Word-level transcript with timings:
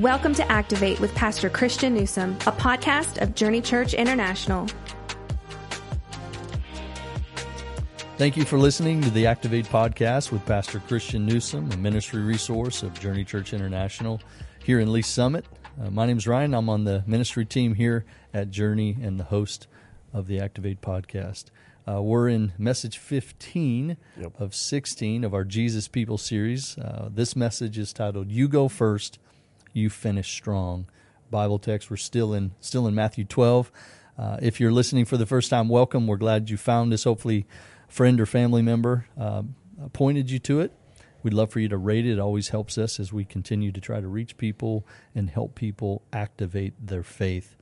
Welcome 0.00 0.32
to 0.36 0.50
Activate 0.50 0.98
with 0.98 1.14
Pastor 1.14 1.50
Christian 1.50 1.92
Newsome, 1.92 2.32
a 2.46 2.52
podcast 2.52 3.20
of 3.20 3.34
Journey 3.34 3.60
Church 3.60 3.92
International. 3.92 4.66
Thank 8.16 8.34
you 8.38 8.46
for 8.46 8.56
listening 8.56 9.02
to 9.02 9.10
the 9.10 9.26
Activate 9.26 9.66
podcast 9.66 10.32
with 10.32 10.46
Pastor 10.46 10.80
Christian 10.88 11.26
Newsome, 11.26 11.70
a 11.72 11.76
ministry 11.76 12.22
resource 12.22 12.82
of 12.82 12.98
Journey 12.98 13.26
Church 13.26 13.52
International 13.52 14.22
here 14.64 14.80
in 14.80 14.90
Lee's 14.90 15.06
Summit. 15.06 15.44
Uh, 15.78 15.90
my 15.90 16.06
name 16.06 16.16
is 16.16 16.26
Ryan. 16.26 16.54
I'm 16.54 16.70
on 16.70 16.84
the 16.84 17.04
ministry 17.06 17.44
team 17.44 17.74
here 17.74 18.06
at 18.32 18.48
Journey 18.48 18.96
and 19.02 19.20
the 19.20 19.24
host 19.24 19.66
of 20.14 20.28
the 20.28 20.40
Activate 20.40 20.80
podcast. 20.80 21.50
Uh, 21.86 22.00
we're 22.00 22.30
in 22.30 22.54
message 22.56 22.96
15 22.96 23.98
yep. 24.18 24.32
of 24.40 24.54
16 24.54 25.24
of 25.24 25.34
our 25.34 25.44
Jesus 25.44 25.88
People 25.88 26.16
series. 26.16 26.78
Uh, 26.78 27.10
this 27.12 27.36
message 27.36 27.76
is 27.76 27.92
titled 27.92 28.30
"You 28.30 28.48
Go 28.48 28.68
First, 28.68 29.18
You 29.72 29.90
Finish 29.90 30.32
Strong." 30.32 30.86
Bible 31.30 31.58
text. 31.58 31.90
We're 31.90 31.96
still 31.96 32.34
in 32.34 32.52
still 32.60 32.86
in 32.86 32.94
Matthew 32.94 33.24
12. 33.24 33.70
Uh, 34.18 34.36
if 34.42 34.60
you're 34.60 34.72
listening 34.72 35.04
for 35.04 35.16
the 35.16 35.26
first 35.26 35.48
time, 35.48 35.68
welcome. 35.68 36.06
We're 36.06 36.16
glad 36.16 36.50
you 36.50 36.56
found 36.56 36.92
us. 36.92 37.04
Hopefully, 37.04 37.46
a 37.88 37.92
friend 37.92 38.20
or 38.20 38.26
family 38.26 38.62
member 38.62 39.06
uh, 39.18 39.42
pointed 39.92 40.30
you 40.30 40.38
to 40.40 40.60
it. 40.60 40.72
We'd 41.22 41.34
love 41.34 41.50
for 41.50 41.60
you 41.60 41.68
to 41.68 41.76
rate 41.76 42.06
it. 42.06 42.12
It 42.12 42.18
always 42.18 42.48
helps 42.48 42.78
us 42.78 42.98
as 42.98 43.12
we 43.12 43.24
continue 43.24 43.72
to 43.72 43.80
try 43.80 44.00
to 44.00 44.08
reach 44.08 44.36
people 44.36 44.86
and 45.14 45.30
help 45.30 45.54
people 45.54 46.02
activate 46.12 46.74
their 46.84 47.02
faith. 47.02 47.56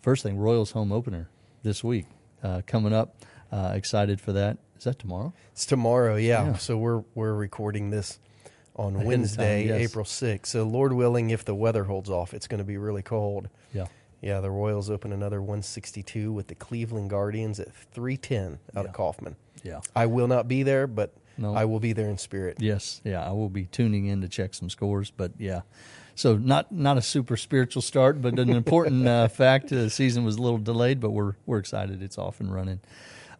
First 0.00 0.22
thing, 0.22 0.38
Royals 0.38 0.72
home 0.72 0.90
opener 0.90 1.28
this 1.62 1.84
week 1.84 2.06
uh, 2.42 2.62
coming 2.66 2.92
up. 2.92 3.16
Uh, 3.52 3.72
excited 3.74 4.20
for 4.20 4.32
that. 4.32 4.58
Is 4.76 4.84
that 4.84 4.98
tomorrow? 4.98 5.32
It's 5.52 5.66
tomorrow. 5.66 6.16
Yeah. 6.16 6.44
yeah. 6.44 6.56
So 6.56 6.76
we're 6.76 7.04
we're 7.14 7.34
recording 7.34 7.90
this 7.90 8.18
on 8.76 8.96
Ahead 8.96 9.06
Wednesday, 9.06 9.68
time, 9.68 9.80
yes. 9.80 9.90
April 9.90 10.04
6th. 10.04 10.46
So 10.46 10.64
Lord 10.64 10.92
willing, 10.92 11.30
if 11.30 11.44
the 11.44 11.54
weather 11.54 11.84
holds 11.84 12.10
off, 12.10 12.34
it's 12.34 12.46
going 12.46 12.58
to 12.58 12.64
be 12.64 12.76
really 12.76 13.02
cold. 13.02 13.48
Yeah. 13.72 13.86
Yeah, 14.20 14.40
the 14.40 14.50
Royals 14.50 14.88
open 14.88 15.12
another 15.12 15.40
162 15.40 16.32
with 16.32 16.46
the 16.46 16.54
Cleveland 16.54 17.10
Guardians 17.10 17.60
at 17.60 17.74
310 17.74 18.58
out 18.74 18.84
yeah. 18.84 18.88
of 18.88 18.94
Kauffman. 18.94 19.36
Yeah. 19.62 19.80
I 19.94 20.06
will 20.06 20.28
not 20.28 20.48
be 20.48 20.62
there, 20.62 20.86
but 20.86 21.14
no. 21.36 21.54
I 21.54 21.66
will 21.66 21.80
be 21.80 21.92
there 21.92 22.08
in 22.08 22.16
spirit. 22.16 22.58
Yes. 22.60 23.00
Yeah, 23.04 23.26
I 23.26 23.32
will 23.32 23.48
be 23.50 23.66
tuning 23.66 24.06
in 24.06 24.22
to 24.22 24.28
check 24.28 24.54
some 24.54 24.70
scores, 24.70 25.10
but 25.10 25.32
yeah. 25.38 25.62
So 26.14 26.36
not 26.36 26.70
not 26.70 26.96
a 26.96 27.02
super 27.02 27.36
spiritual 27.36 27.82
start, 27.82 28.22
but 28.22 28.38
an 28.38 28.50
important 28.50 29.06
uh, 29.06 29.28
fact. 29.28 29.68
The 29.68 29.90
season 29.90 30.24
was 30.24 30.36
a 30.36 30.42
little 30.42 30.58
delayed, 30.58 31.00
but 31.00 31.10
we're 31.10 31.34
we're 31.44 31.58
excited. 31.58 32.02
It's 32.02 32.18
off 32.18 32.40
and 32.40 32.54
running. 32.54 32.80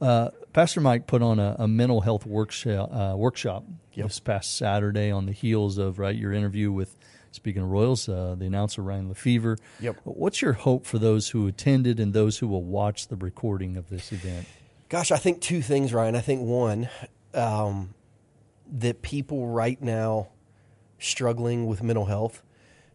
Uh, 0.04 0.30
Pastor 0.52 0.82
Mike 0.82 1.06
put 1.06 1.22
on 1.22 1.38
a, 1.38 1.56
a 1.60 1.66
mental 1.66 2.02
health 2.02 2.26
workshop, 2.26 2.90
uh, 2.92 3.16
workshop 3.16 3.64
yep. 3.94 4.08
this 4.08 4.20
past 4.20 4.58
Saturday 4.58 5.10
on 5.10 5.24
the 5.24 5.32
heels 5.32 5.78
of 5.78 5.98
right 5.98 6.14
your 6.14 6.30
interview 6.30 6.70
with 6.70 6.94
speaking 7.30 7.62
of 7.62 7.70
Royals, 7.70 8.06
uh, 8.06 8.34
the 8.38 8.44
announcer 8.44 8.82
Ryan 8.82 9.08
Lefebvre. 9.08 9.56
Yep. 9.80 9.96
What's 10.04 10.42
your 10.42 10.52
hope 10.52 10.84
for 10.84 10.98
those 10.98 11.30
who 11.30 11.46
attended 11.46 11.98
and 11.98 12.12
those 12.12 12.36
who 12.36 12.46
will 12.46 12.62
watch 12.62 13.08
the 13.08 13.16
recording 13.16 13.78
of 13.78 13.88
this 13.88 14.12
event? 14.12 14.46
Gosh, 14.90 15.10
I 15.10 15.16
think 15.16 15.40
two 15.40 15.62
things, 15.62 15.94
Ryan. 15.94 16.16
I 16.16 16.20
think 16.20 16.42
one 16.42 16.90
um, 17.32 17.94
that 18.70 19.00
people 19.00 19.48
right 19.48 19.80
now 19.80 20.28
struggling 20.98 21.66
with 21.66 21.82
mental 21.82 22.04
health, 22.04 22.42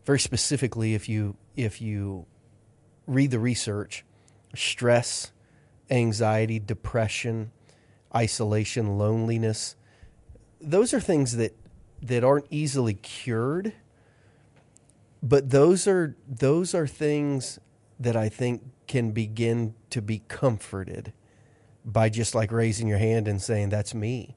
very 0.05 0.19
specifically, 0.19 0.93
if 0.93 1.09
you 1.09 1.35
if 1.55 1.81
you 1.81 2.27
read 3.07 3.31
the 3.31 3.39
research, 3.39 4.05
stress 4.53 5.31
anxiety, 5.89 6.59
depression, 6.59 7.51
isolation, 8.15 8.97
loneliness. 8.97 9.75
Those 10.61 10.93
are 10.93 10.99
things 10.99 11.37
that 11.37 11.55
that 12.01 12.23
aren't 12.23 12.47
easily 12.49 12.93
cured, 12.93 13.73
but 15.21 15.49
those 15.49 15.87
are 15.87 16.15
those 16.27 16.73
are 16.73 16.87
things 16.87 17.59
that 17.99 18.15
I 18.15 18.29
think 18.29 18.63
can 18.87 19.11
begin 19.11 19.75
to 19.89 20.01
be 20.01 20.23
comforted 20.27 21.13
by 21.85 22.09
just 22.09 22.33
like 22.33 22.51
raising 22.51 22.87
your 22.87 22.97
hand 22.97 23.27
and 23.27 23.41
saying 23.41 23.69
that's 23.69 23.93
me. 23.93 24.35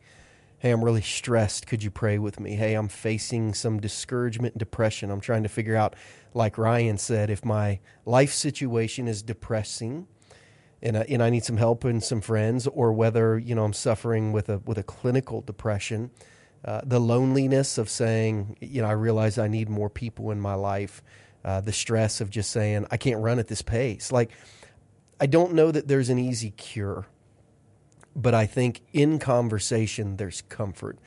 Hey, 0.58 0.70
I'm 0.70 0.84
really 0.84 1.02
stressed. 1.02 1.66
Could 1.66 1.82
you 1.82 1.90
pray 1.90 2.18
with 2.18 2.38
me? 2.38 2.54
Hey, 2.54 2.74
I'm 2.74 2.88
facing 2.88 3.52
some 3.54 3.80
discouragement 3.80 4.54
and 4.54 4.60
depression. 4.60 5.10
I'm 5.10 5.20
trying 5.20 5.42
to 5.42 5.48
figure 5.48 5.76
out 5.76 5.96
like 6.34 6.56
Ryan 6.56 6.98
said 6.98 7.30
if 7.30 7.44
my 7.44 7.80
life 8.04 8.32
situation 8.32 9.08
is 9.08 9.22
depressing, 9.22 10.06
and 10.82 10.98
I, 10.98 11.06
and 11.08 11.22
I 11.22 11.30
need 11.30 11.44
some 11.44 11.56
help 11.56 11.84
and 11.84 12.02
some 12.02 12.20
friends, 12.20 12.66
or 12.66 12.92
whether 12.92 13.38
you 13.38 13.54
know 13.54 13.64
I'm 13.64 13.72
suffering 13.72 14.32
with 14.32 14.48
a 14.48 14.58
with 14.58 14.78
a 14.78 14.82
clinical 14.82 15.40
depression, 15.40 16.10
uh, 16.64 16.80
the 16.84 16.98
loneliness 16.98 17.78
of 17.78 17.88
saying 17.88 18.56
you 18.60 18.82
know 18.82 18.88
I 18.88 18.92
realize 18.92 19.38
I 19.38 19.48
need 19.48 19.68
more 19.68 19.88
people 19.88 20.30
in 20.32 20.40
my 20.40 20.54
life, 20.54 21.02
uh, 21.44 21.60
the 21.60 21.72
stress 21.72 22.20
of 22.20 22.30
just 22.30 22.50
saying 22.50 22.86
I 22.90 22.96
can't 22.96 23.22
run 23.22 23.38
at 23.38 23.46
this 23.48 23.62
pace. 23.62 24.10
Like 24.10 24.32
I 25.20 25.26
don't 25.26 25.54
know 25.54 25.70
that 25.70 25.86
there's 25.86 26.08
an 26.08 26.18
easy 26.18 26.50
cure, 26.50 27.06
but 28.16 28.34
I 28.34 28.46
think 28.46 28.82
in 28.92 29.18
conversation 29.20 30.16
there's 30.16 30.42
comfort, 30.42 30.98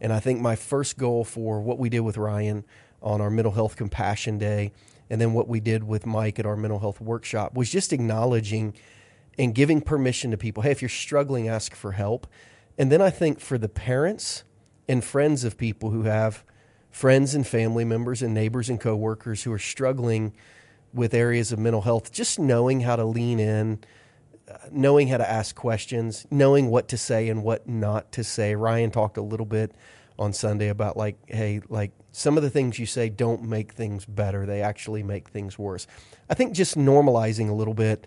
and 0.00 0.12
I 0.12 0.20
think 0.20 0.40
my 0.40 0.56
first 0.56 0.98
goal 0.98 1.24
for 1.24 1.60
what 1.62 1.78
we 1.78 1.88
did 1.88 2.00
with 2.00 2.18
Ryan 2.18 2.64
on 3.00 3.20
our 3.20 3.30
mental 3.30 3.52
health 3.52 3.76
compassion 3.76 4.36
day, 4.36 4.72
and 5.08 5.18
then 5.20 5.32
what 5.32 5.48
we 5.48 5.58
did 5.58 5.84
with 5.84 6.04
Mike 6.04 6.38
at 6.38 6.44
our 6.44 6.56
mental 6.56 6.80
health 6.80 7.00
workshop 7.00 7.54
was 7.54 7.70
just 7.70 7.94
acknowledging 7.94 8.74
and 9.38 9.54
giving 9.54 9.80
permission 9.80 10.30
to 10.30 10.36
people. 10.36 10.62
Hey, 10.62 10.70
if 10.70 10.82
you're 10.82 10.88
struggling, 10.88 11.48
ask 11.48 11.74
for 11.74 11.92
help. 11.92 12.26
And 12.78 12.90
then 12.90 13.00
I 13.00 13.10
think 13.10 13.40
for 13.40 13.58
the 13.58 13.68
parents 13.68 14.44
and 14.88 15.02
friends 15.02 15.44
of 15.44 15.56
people 15.56 15.90
who 15.90 16.02
have 16.02 16.44
friends 16.90 17.34
and 17.34 17.46
family 17.46 17.84
members 17.84 18.22
and 18.22 18.34
neighbors 18.34 18.68
and 18.68 18.80
coworkers 18.80 19.42
who 19.42 19.52
are 19.52 19.58
struggling 19.58 20.32
with 20.92 21.14
areas 21.14 21.52
of 21.52 21.58
mental 21.58 21.82
health, 21.82 22.12
just 22.12 22.38
knowing 22.38 22.80
how 22.80 22.96
to 22.96 23.04
lean 23.04 23.40
in, 23.40 23.80
uh, 24.50 24.58
knowing 24.70 25.08
how 25.08 25.16
to 25.16 25.28
ask 25.28 25.56
questions, 25.56 26.26
knowing 26.30 26.68
what 26.68 26.88
to 26.88 26.98
say 26.98 27.28
and 27.28 27.42
what 27.42 27.66
not 27.66 28.12
to 28.12 28.22
say. 28.22 28.54
Ryan 28.54 28.90
talked 28.90 29.16
a 29.16 29.22
little 29.22 29.46
bit 29.46 29.72
on 30.18 30.32
Sunday 30.34 30.68
about 30.68 30.96
like, 30.96 31.16
hey, 31.26 31.62
like 31.68 31.92
some 32.10 32.36
of 32.36 32.42
the 32.42 32.50
things 32.50 32.78
you 32.78 32.84
say 32.84 33.08
don't 33.08 33.42
make 33.42 33.72
things 33.72 34.04
better; 34.04 34.44
they 34.44 34.60
actually 34.60 35.02
make 35.02 35.30
things 35.30 35.58
worse. 35.58 35.86
I 36.28 36.34
think 36.34 36.52
just 36.52 36.76
normalizing 36.76 37.48
a 37.48 37.54
little 37.54 37.74
bit 37.74 38.06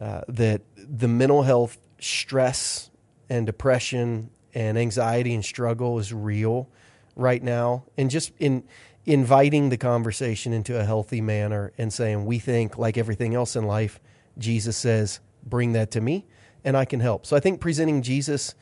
uh, 0.00 0.22
that 0.28 0.62
the 0.76 1.08
mental 1.08 1.42
health 1.42 1.78
stress 1.98 2.90
and 3.28 3.46
depression 3.46 4.30
and 4.54 4.78
anxiety 4.78 5.34
and 5.34 5.44
struggle 5.44 5.98
is 5.98 6.12
real 6.12 6.68
right 7.16 7.42
now, 7.42 7.84
and 7.96 8.10
just 8.10 8.32
in 8.38 8.64
inviting 9.06 9.68
the 9.70 9.76
conversation 9.76 10.52
into 10.52 10.78
a 10.78 10.84
healthy 10.84 11.20
manner 11.20 11.72
and 11.78 11.92
saying 11.92 12.24
we 12.24 12.38
think 12.38 12.78
like 12.78 12.96
everything 12.98 13.34
else 13.34 13.56
in 13.56 13.64
life, 13.64 14.00
Jesus 14.38 14.76
says, 14.76 15.20
"Bring 15.44 15.72
that 15.72 15.90
to 15.92 16.00
me, 16.00 16.26
and 16.64 16.76
I 16.76 16.84
can 16.84 17.00
help." 17.00 17.26
So 17.26 17.36
I 17.36 17.40
think 17.40 17.60
presenting 17.60 18.02
Jesus 18.02 18.54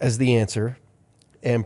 as 0.00 0.18
the 0.18 0.36
answer 0.36 0.78
and 1.42 1.64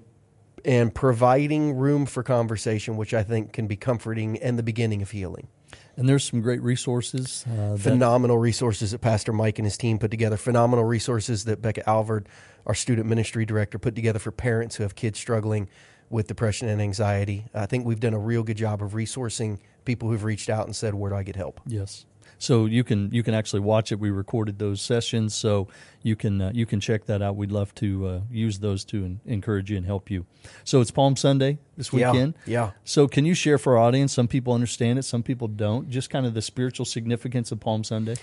and 0.65 0.95
providing 0.95 1.75
room 1.75 2.07
for 2.07 2.23
conversation, 2.23 2.97
which 2.97 3.13
I 3.13 3.25
think 3.25 3.53
can 3.53 3.67
be 3.67 3.77
comforting 3.77 4.39
and 4.39 4.57
the 4.59 4.63
beginning 4.63 5.03
of 5.03 5.11
healing. 5.11 5.49
And 5.97 6.09
there's 6.09 6.25
some 6.25 6.41
great 6.41 6.63
resources. 6.63 7.45
Uh, 7.47 7.77
phenomenal 7.77 8.39
resources 8.39 8.93
that 8.93 9.01
Pastor 9.01 9.33
Mike 9.33 9.59
and 9.59 9.67
his 9.67 9.77
team 9.77 9.99
put 9.99 10.11
together. 10.11 10.37
Phenomenal 10.37 10.85
resources 10.85 11.45
that 11.45 11.61
Becca 11.61 11.89
Alvord, 11.89 12.29
our 12.67 12.75
student 12.75 13.09
ministry 13.09 13.45
director, 13.45 13.79
put 13.79 13.95
together 13.95 14.19
for 14.19 14.31
parents 14.31 14.77
who 14.77 14.85
have 14.85 14.95
kids 14.95 15.19
struggling 15.19 15.69
with 16.09 16.27
depression 16.27 16.69
and 16.69 16.81
anxiety. 16.81 17.47
I 17.55 17.67
think 17.67 17.87
we've 17.87 18.01
done 18.01 18.15
a 18.15 18.19
real 18.19 18.43
good 18.43 18.57
job 18.57 18.83
of 18.83 18.93
resourcing 18.93 19.59
people 19.85 20.11
who've 20.11 20.25
reached 20.25 20.49
out 20.49 20.67
and 20.67 20.77
said, 20.77 20.95
"Where 20.95 21.11
do 21.11 21.17
I 21.17 21.23
get 21.23 21.37
help?" 21.37 21.61
Yes. 21.67 22.07
So 22.43 22.67
you 22.67 22.83
can 22.83 23.09
you 23.13 23.23
can 23.23 23.35
actually 23.35 23.61
watch 23.61 23.93
it. 23.93 24.01
We 24.01 24.11
recorded 24.11 24.59
those 24.59 24.83
sessions, 24.83 25.33
so 25.33 25.69
you 26.03 26.17
can 26.17 26.41
uh, 26.43 26.51
you 26.53 26.67
can 26.67 26.81
check 26.81 27.05
that 27.05 27.23
out. 27.23 27.37
We'd 27.37 27.53
love 27.53 27.73
to 27.77 28.07
uh, 28.09 28.21
use 28.33 28.59
those 28.59 28.85
to 28.87 29.17
encourage 29.25 29.71
you 29.71 29.77
and 29.77 29.87
help 29.87 30.11
you. 30.11 30.27
So 30.65 30.81
it's 30.81 30.91
Palm 30.91 31.15
Sunday 31.15 31.59
this 31.77 31.93
weekend. 31.93 32.35
Yeah, 32.45 32.53
yeah. 32.53 32.71
So 32.83 33.07
can 33.07 33.25
you 33.25 33.35
share 33.35 33.59
for 33.59 33.79
our 33.79 33.85
audience? 33.85 34.13
Some 34.13 34.27
people 34.27 34.55
understand 34.55 34.99
it, 34.99 35.05
some 35.05 35.23
people 35.23 35.47
don't. 35.47 35.89
Just 35.89 36.11
kind 36.11 36.27
of 36.27 36.35
the 36.35 36.43
spiritual 36.43 36.85
significance 36.85 37.53
of 37.53 37.61
Palm 37.61 37.85
Sunday. 37.85 38.17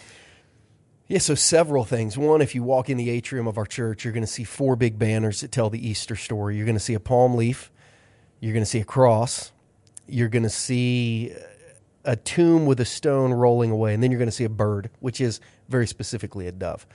Yeah, 1.07 1.19
so 1.19 1.33
several 1.33 1.85
things. 1.85 2.17
One, 2.17 2.41
if 2.41 2.53
you 2.53 2.61
walk 2.61 2.89
in 2.89 2.97
the 2.97 3.09
atrium 3.09 3.47
of 3.47 3.57
our 3.57 3.65
church, 3.65 4.03
you're 4.03 4.11
going 4.11 4.25
to 4.25 4.27
see 4.27 4.43
four 4.43 4.75
big 4.75 4.99
banners 4.99 5.39
that 5.39 5.53
tell 5.53 5.69
the 5.69 5.87
Easter 5.87 6.17
story. 6.17 6.57
You're 6.57 6.65
going 6.65 6.75
to 6.75 6.81
see 6.81 6.93
a 6.93 6.99
palm 6.99 7.35
leaf, 7.35 7.71
you're 8.41 8.53
going 8.53 8.65
to 8.65 8.69
see 8.69 8.81
a 8.81 8.85
cross, 8.85 9.53
you're 10.07 10.27
going 10.27 10.43
to 10.43 10.49
see 10.49 11.33
a 12.09 12.15
tomb 12.15 12.65
with 12.65 12.79
a 12.79 12.85
stone 12.85 13.31
rolling 13.31 13.69
away, 13.69 13.93
and 13.93 14.01
then 14.01 14.09
you're 14.09 14.17
going 14.17 14.27
to 14.27 14.35
see 14.35 14.43
a 14.43 14.49
bird, 14.49 14.89
which 14.99 15.21
is 15.21 15.39
very 15.69 15.85
specifically 15.85 16.47
a 16.47 16.51
dove. 16.51 16.87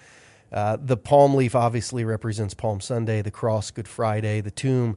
Uh, 0.52 0.76
the 0.80 0.96
palm 0.96 1.36
leaf 1.36 1.54
obviously 1.54 2.04
represents 2.04 2.52
Palm 2.52 2.80
Sunday, 2.80 3.22
the 3.22 3.30
cross, 3.30 3.70
Good 3.70 3.86
Friday, 3.86 4.40
the 4.40 4.50
tomb, 4.50 4.96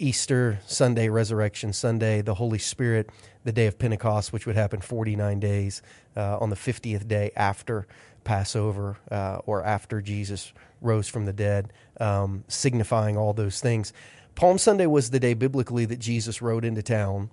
Easter 0.00 0.58
Sunday, 0.66 1.08
Resurrection 1.08 1.72
Sunday, 1.72 2.22
the 2.22 2.34
Holy 2.34 2.58
Spirit, 2.58 3.08
the 3.44 3.52
day 3.52 3.68
of 3.68 3.78
Pentecost, 3.78 4.32
which 4.32 4.46
would 4.46 4.56
happen 4.56 4.80
49 4.80 5.38
days 5.38 5.80
uh, 6.16 6.40
on 6.40 6.50
the 6.50 6.56
50th 6.56 7.06
day 7.06 7.30
after 7.36 7.86
Passover 8.24 8.98
uh, 9.12 9.38
or 9.46 9.64
after 9.64 10.02
Jesus 10.02 10.52
rose 10.80 11.06
from 11.06 11.24
the 11.24 11.32
dead, 11.32 11.72
um, 12.00 12.42
signifying 12.48 13.16
all 13.16 13.32
those 13.32 13.60
things. 13.60 13.92
Palm 14.34 14.58
Sunday 14.58 14.86
was 14.86 15.10
the 15.10 15.20
day 15.20 15.34
biblically 15.34 15.84
that 15.84 16.00
Jesus 16.00 16.42
rode 16.42 16.64
into 16.64 16.82
town 16.82 17.30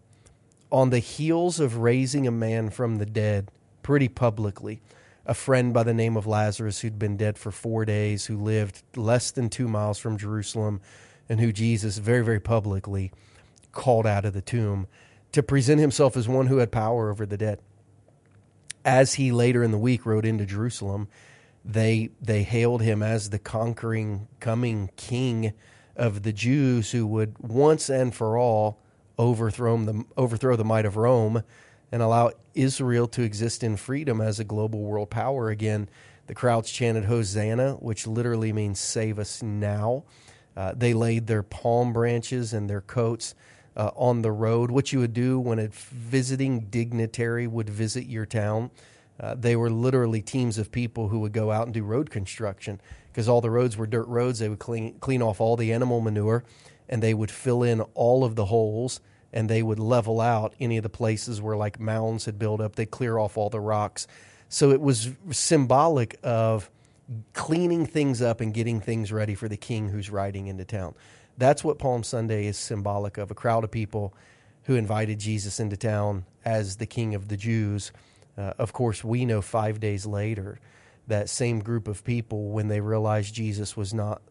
on 0.72 0.90
the 0.90 1.00
heels 1.00 1.60
of 1.60 1.78
raising 1.78 2.28
a 2.28 2.32
man 2.32 2.70
from 2.70 2.98
the 2.98 3.06
dead 3.06 3.52
pretty 3.82 4.08
publicly, 4.08 4.82
a 5.26 5.34
friend 5.34 5.74
by 5.74 5.84
the 5.84 5.94
name 5.94 6.16
of 6.16 6.28
Lazarus 6.28 6.80
who'd 6.80 7.00
been 7.00 7.18
dead 7.18 7.38
for 7.38 7.52
four 7.52 7.86
days, 7.86 8.26
who 8.26 8.38
lived 8.38 8.84
less 8.96 9.32
than 9.32 9.50
two 9.50 9.68
miles 9.68 9.98
from 9.98 10.18
Jerusalem, 10.18 10.82
and 11.28 11.40
who 11.40 11.52
Jesus 11.52 11.98
very, 11.98 12.24
very 12.24 12.40
publicly 12.40 13.12
called 13.72 14.06
out 14.06 14.26
of 14.26 14.34
the 14.34 14.42
tomb 14.42 14.88
to 15.32 15.44
present 15.44 15.80
himself 15.80 16.18
as 16.18 16.28
one 16.28 16.48
who 16.48 16.58
had 16.58 16.72
power 16.72 17.10
over 17.10 17.26
the 17.26 17.38
dead. 17.38 17.60
As 18.84 19.16
he 19.16 19.32
later 19.32 19.64
in 19.64 19.72
the 19.72 19.78
week 19.78 20.06
rode 20.06 20.26
into 20.26 20.46
Jerusalem, 20.46 21.08
they 21.64 22.10
they 22.22 22.44
hailed 22.44 22.82
him 22.82 23.04
as 23.04 23.30
the 23.30 23.40
conquering 23.40 24.28
coming 24.40 24.90
king 24.96 25.54
of 25.96 26.24
the 26.24 26.34
Jews 26.34 26.92
who 26.92 27.06
would 27.06 27.38
once 27.40 27.90
and 27.90 28.16
for 28.16 28.38
all 28.38 28.80
overthrow 29.20 29.78
the 29.78 30.04
overthrow 30.18 30.56
the 30.56 30.66
might 30.66 30.86
of 30.86 30.98
Rome 30.98 31.44
and 31.92 32.02
allow 32.02 32.32
Israel 32.56 33.08
to 33.10 33.22
exist 33.22 33.64
in 33.64 33.78
freedom 33.78 34.22
as 34.22 34.40
a 34.40 34.44
global 34.44 34.82
world 34.82 35.12
power 35.12 35.50
again. 35.50 35.90
The 36.28 36.36
crowds 36.36 36.72
chanted 36.72 37.06
Hosanna, 37.06 37.74
which 37.74 38.08
literally 38.08 38.54
means 38.54 38.80
save 38.80 39.20
us 39.20 39.44
now. 39.44 40.04
Uh, 40.56 40.74
they 40.76 40.94
laid 40.94 41.28
their 41.28 41.44
palm 41.44 41.94
branches 41.94 42.54
and 42.54 42.70
their 42.70 42.82
coats 42.82 43.36
uh, 43.76 43.92
on 43.96 44.22
the 44.22 44.32
road, 44.32 44.72
what 44.72 44.92
you 44.92 45.00
would 45.00 45.14
do 45.14 45.40
when 45.40 45.60
a 45.60 45.70
visiting 45.70 46.62
dignitary 46.62 47.48
would 47.48 47.70
visit 47.70 48.06
your 48.06 48.26
town. 48.26 48.72
Uh, 49.20 49.36
they 49.36 49.56
were 49.56 49.70
literally 49.70 50.22
teams 50.22 50.58
of 50.58 50.72
people 50.72 51.10
who 51.10 51.20
would 51.20 51.34
go 51.34 51.52
out 51.52 51.66
and 51.66 51.74
do 51.74 51.84
road 51.84 52.10
construction 52.10 52.80
because 53.12 53.28
all 53.28 53.42
the 53.42 53.50
roads 53.50 53.76
were 53.78 53.88
dirt 53.88 54.08
roads. 54.08 54.40
They 54.40 54.50
would 54.50 54.60
clean 54.60 55.00
clean 55.00 55.22
off 55.22 55.42
all 55.42 55.56
the 55.56 55.74
animal 55.74 56.00
manure, 56.00 56.44
and 56.90 57.02
they 57.02 57.14
would 57.14 57.32
fill 57.32 57.64
in 57.64 57.82
all 57.94 58.26
of 58.26 58.36
the 58.36 58.46
holes, 58.46 59.00
and 59.32 59.50
they 59.50 59.64
would 59.64 59.80
level 59.80 60.20
out 60.20 60.54
any 60.60 60.76
of 60.78 60.84
the 60.84 60.90
places 60.90 61.42
where 61.42 61.56
like 61.56 61.80
mounds 61.80 62.26
had 62.26 62.38
built 62.38 62.60
up. 62.60 62.76
They 62.76 62.86
clear 62.86 63.18
off 63.18 63.38
all 63.38 63.50
the 63.50 63.60
rocks. 63.62 64.08
So 64.50 64.72
it 64.72 64.82
was 64.82 65.12
symbolic 65.32 66.20
of 66.24 66.70
cleaning 67.34 67.86
things 67.86 68.22
up 68.22 68.42
and 68.42 68.54
getting 68.54 68.82
things 68.82 69.12
ready 69.12 69.36
for 69.36 69.48
the 69.48 69.58
king 69.58 69.90
who's 69.90 70.10
riding 70.10 70.48
into 70.48 70.66
town. 70.66 70.96
That's 71.38 71.64
what 71.64 71.80
Palm 71.80 72.04
Sunday 72.04 72.48
is 72.48 72.58
symbolic 72.58 73.18
of 73.18 73.32
a 73.32 73.36
crowd 73.36 73.64
of 73.64 73.72
people 73.72 74.14
who 74.64 74.76
invited 74.76 75.20
Jesus 75.20 75.60
into 75.60 75.78
town 75.78 76.26
as 76.44 76.78
the 76.78 76.86
king 76.86 77.16
of 77.16 77.28
the 77.28 77.38
Jews 77.38 77.92
uh, 78.40 78.54
of 78.58 78.72
course, 78.72 79.04
we 79.04 79.26
know 79.26 79.42
five 79.42 79.82
days 79.82 80.06
later 80.06 80.60
that 81.08 81.28
same 81.28 81.60
group 81.60 81.88
of 81.88 82.04
people, 82.06 82.50
when 82.50 82.70
they 82.70 82.80
realized 82.80 83.34
Jesus 83.34 83.76
was 83.76 83.94
not 83.94 84.22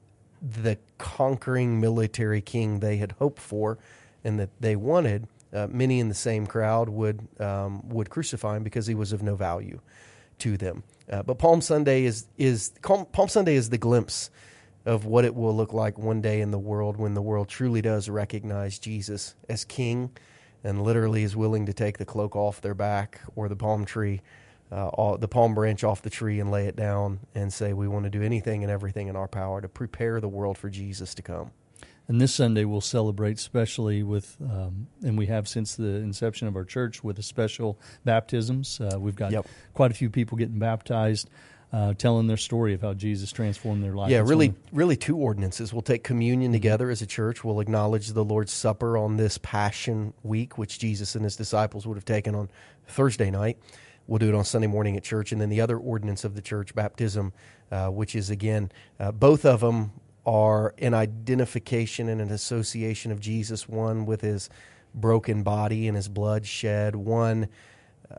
the 0.42 0.78
conquering 0.98 1.80
military 1.80 2.40
king 2.40 2.80
they 2.80 2.96
had 2.96 3.12
hoped 3.12 3.40
for 3.40 3.78
and 4.24 4.38
that 4.38 4.50
they 4.60 4.76
wanted, 4.76 5.26
uh, 5.52 5.66
many 5.70 6.00
in 6.00 6.08
the 6.08 6.14
same 6.14 6.46
crowd 6.46 6.88
would 6.88 7.26
um, 7.40 7.88
would 7.88 8.10
crucify 8.10 8.56
him 8.56 8.62
because 8.62 8.86
he 8.86 8.94
was 8.94 9.12
of 9.12 9.22
no 9.22 9.34
value 9.34 9.80
to 10.38 10.56
them. 10.56 10.82
Uh, 11.10 11.22
but 11.22 11.38
Palm 11.38 11.60
Sunday 11.60 12.04
is 12.04 12.26
is 12.36 12.72
Palm 12.82 13.28
Sunday 13.28 13.54
is 13.54 13.70
the 13.70 13.78
glimpse 13.78 14.30
of 14.84 15.04
what 15.04 15.24
it 15.24 15.34
will 15.34 15.54
look 15.54 15.72
like 15.72 15.98
one 15.98 16.20
day 16.20 16.40
in 16.40 16.50
the 16.50 16.58
world 16.58 16.96
when 16.96 17.14
the 17.14 17.22
world 17.22 17.48
truly 17.48 17.82
does 17.82 18.08
recognize 18.08 18.78
Jesus 18.78 19.34
as 19.48 19.64
King 19.64 20.10
and 20.64 20.82
literally 20.82 21.22
is 21.22 21.36
willing 21.36 21.66
to 21.66 21.72
take 21.72 21.98
the 21.98 22.04
cloak 22.04 22.34
off 22.34 22.60
their 22.60 22.74
back 22.74 23.20
or 23.36 23.48
the 23.48 23.56
palm 23.56 23.84
tree, 23.84 24.20
uh, 24.70 24.88
all, 24.88 25.16
the 25.18 25.28
palm 25.28 25.54
branch 25.54 25.84
off 25.84 26.02
the 26.02 26.10
tree 26.10 26.40
and 26.40 26.50
lay 26.50 26.66
it 26.66 26.76
down 26.76 27.20
and 27.34 27.52
say, 27.52 27.72
We 27.72 27.88
want 27.88 28.04
to 28.04 28.10
do 28.10 28.22
anything 28.22 28.62
and 28.62 28.70
everything 28.70 29.08
in 29.08 29.16
our 29.16 29.28
power 29.28 29.60
to 29.60 29.68
prepare 29.68 30.20
the 30.20 30.28
world 30.28 30.58
for 30.58 30.68
Jesus 30.68 31.14
to 31.14 31.22
come. 31.22 31.50
And 32.06 32.20
this 32.20 32.34
Sunday 32.34 32.64
we'll 32.64 32.80
celebrate 32.80 33.38
specially 33.38 34.02
with, 34.02 34.36
um, 34.40 34.86
and 35.02 35.18
we 35.18 35.26
have 35.26 35.46
since 35.46 35.76
the 35.76 35.96
inception 35.96 36.48
of 36.48 36.56
our 36.56 36.64
church 36.64 37.04
with 37.04 37.18
a 37.18 37.22
special 37.22 37.78
baptisms. 38.04 38.80
Uh, 38.80 38.98
we've 38.98 39.16
got 39.16 39.30
yep. 39.30 39.46
quite 39.74 39.90
a 39.90 39.94
few 39.94 40.08
people 40.08 40.38
getting 40.38 40.58
baptized 40.58 41.28
uh, 41.72 41.92
telling 41.94 42.26
their 42.26 42.36
story 42.36 42.74
of 42.74 42.80
how 42.80 42.94
Jesus 42.94 43.30
transformed 43.30 43.82
their 43.82 43.94
life. 43.94 44.10
Yeah, 44.10 44.20
really, 44.20 44.54
really 44.72 44.96
two 44.96 45.16
ordinances. 45.16 45.72
We'll 45.72 45.82
take 45.82 46.02
communion 46.02 46.52
together 46.52 46.90
as 46.90 47.02
a 47.02 47.06
church. 47.06 47.44
We'll 47.44 47.60
acknowledge 47.60 48.08
the 48.08 48.24
Lord's 48.24 48.52
Supper 48.52 48.96
on 48.96 49.16
this 49.16 49.38
Passion 49.38 50.14
Week, 50.22 50.56
which 50.56 50.78
Jesus 50.78 51.14
and 51.14 51.24
his 51.24 51.36
disciples 51.36 51.86
would 51.86 51.96
have 51.96 52.06
taken 52.06 52.34
on 52.34 52.48
Thursday 52.86 53.30
night. 53.30 53.58
We'll 54.08 54.18
do 54.18 54.28
it 54.28 54.34
on 54.34 54.44
Sunday 54.44 54.66
morning 54.66 54.96
at 54.96 55.04
church, 55.04 55.30
and 55.30 55.40
then 55.40 55.50
the 55.50 55.60
other 55.60 55.78
ordinance 55.78 56.24
of 56.24 56.34
the 56.34 56.42
church, 56.42 56.74
baptism, 56.74 57.32
uh, 57.70 57.88
which 57.88 58.16
is 58.16 58.30
again, 58.30 58.72
uh, 58.98 59.12
both 59.12 59.44
of 59.44 59.60
them 59.60 59.92
are 60.26 60.74
an 60.78 60.94
identification 60.94 62.08
and 62.08 62.20
an 62.20 62.30
association 62.30 63.12
of 63.12 63.20
Jesus. 63.20 63.68
One 63.68 64.06
with 64.06 64.22
his 64.22 64.48
broken 64.94 65.42
body 65.42 65.86
and 65.86 65.96
his 65.96 66.08
blood 66.08 66.46
shed. 66.46 66.96
One 66.96 67.48
uh, 68.10 68.16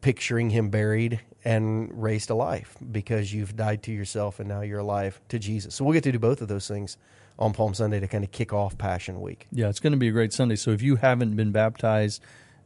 picturing 0.00 0.50
him 0.50 0.70
buried 0.70 1.20
and 1.44 1.90
raised 2.02 2.26
to 2.26 2.34
life 2.34 2.76
because 2.90 3.32
you've 3.32 3.54
died 3.54 3.84
to 3.84 3.92
yourself 3.92 4.40
and 4.40 4.48
now 4.48 4.62
you're 4.62 4.80
alive 4.80 5.20
to 5.28 5.38
Jesus. 5.38 5.76
So 5.76 5.84
we'll 5.84 5.94
get 5.94 6.04
to 6.04 6.12
do 6.12 6.18
both 6.18 6.42
of 6.42 6.48
those 6.48 6.66
things 6.66 6.96
on 7.38 7.52
Palm 7.52 7.74
Sunday 7.74 8.00
to 8.00 8.08
kind 8.08 8.24
of 8.24 8.32
kick 8.32 8.52
off 8.52 8.76
Passion 8.76 9.20
Week. 9.20 9.46
Yeah, 9.52 9.68
it's 9.68 9.80
going 9.80 9.92
to 9.92 9.98
be 9.98 10.08
a 10.08 10.12
great 10.12 10.32
Sunday. 10.32 10.56
So 10.56 10.72
if 10.72 10.82
you 10.82 10.96
haven't 10.96 11.36
been 11.36 11.52
baptized, 11.52 12.22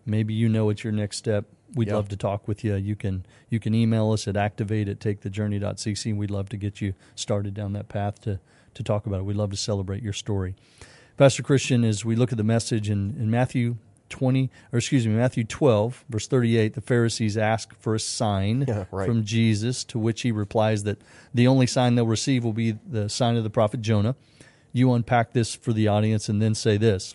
maybe 0.07 0.33
you 0.33 0.49
know 0.49 0.71
it's 0.71 0.83
your 0.83 0.93
next 0.93 1.19
step. 1.19 1.45
We'd 1.75 1.89
yep. 1.89 1.97
love 1.97 2.09
to 2.09 2.17
talk 2.17 2.49
with 2.49 2.65
you. 2.65 2.75
You 2.75 2.97
can 2.97 3.25
you 3.49 3.61
can 3.61 3.75
email 3.75 4.13
us 4.13 4.27
at 4.27 4.37
activate 4.37 4.89
at 4.89 4.99
takethejourney.cc 4.99 6.07
and 6.07 6.19
we'd 6.19 6.31
love 6.31 6.49
to 6.51 6.57
get 6.57 6.81
you 6.81 6.95
started 7.15 7.55
down 7.55 7.73
that 7.75 7.89
path 7.89 8.21
to, 8.23 8.41
to 8.75 8.83
talk 8.83 9.07
about 9.07 9.21
it. 9.21 9.25
We'd 9.25 9.37
love 9.37 9.51
to 9.51 9.57
celebrate 9.57 10.03
your 10.03 10.13
story. 10.13 10.55
Pastor 11.17 11.43
Christian, 11.43 11.85
as 11.85 12.05
we 12.05 12.17
look 12.17 12.33
at 12.33 12.39
the 12.39 12.45
message 12.45 12.89
in, 12.89 13.15
in 13.19 13.31
Matthew 13.31 13.77
20 14.09 14.51
or 14.73 14.79
excuse 14.79 15.07
me 15.07 15.15
matthew 15.15 15.45
12 15.45 16.05
verse 16.09 16.27
38 16.27 16.75
the 16.75 16.81
pharisees 16.81 17.39
ask 17.39 17.73
for 17.79 17.95
a 17.95 18.01
sign 18.01 18.65
yeah, 18.69 18.85
right. 18.91 19.07
from 19.07 19.25
jesus 19.25 19.85
to 19.85 20.01
which 20.01 20.23
he 20.23 20.33
replies 20.33 20.83
that 20.83 21.01
the 21.33 21.47
only 21.47 21.65
sign 21.65 21.95
they'll 21.95 22.05
receive 22.05 22.43
will 22.43 22.53
be 22.53 22.73
the 22.89 23.09
sign 23.09 23.37
of 23.37 23.45
the 23.45 23.51
prophet 23.51 23.81
jonah 23.81 24.17
you 24.73 24.93
unpack 24.93 25.33
this 25.33 25.55
for 25.55 25.73
the 25.73 25.87
audience 25.87 26.29
and 26.29 26.43
then 26.43 26.57
say 26.57 26.77
this 26.77 27.15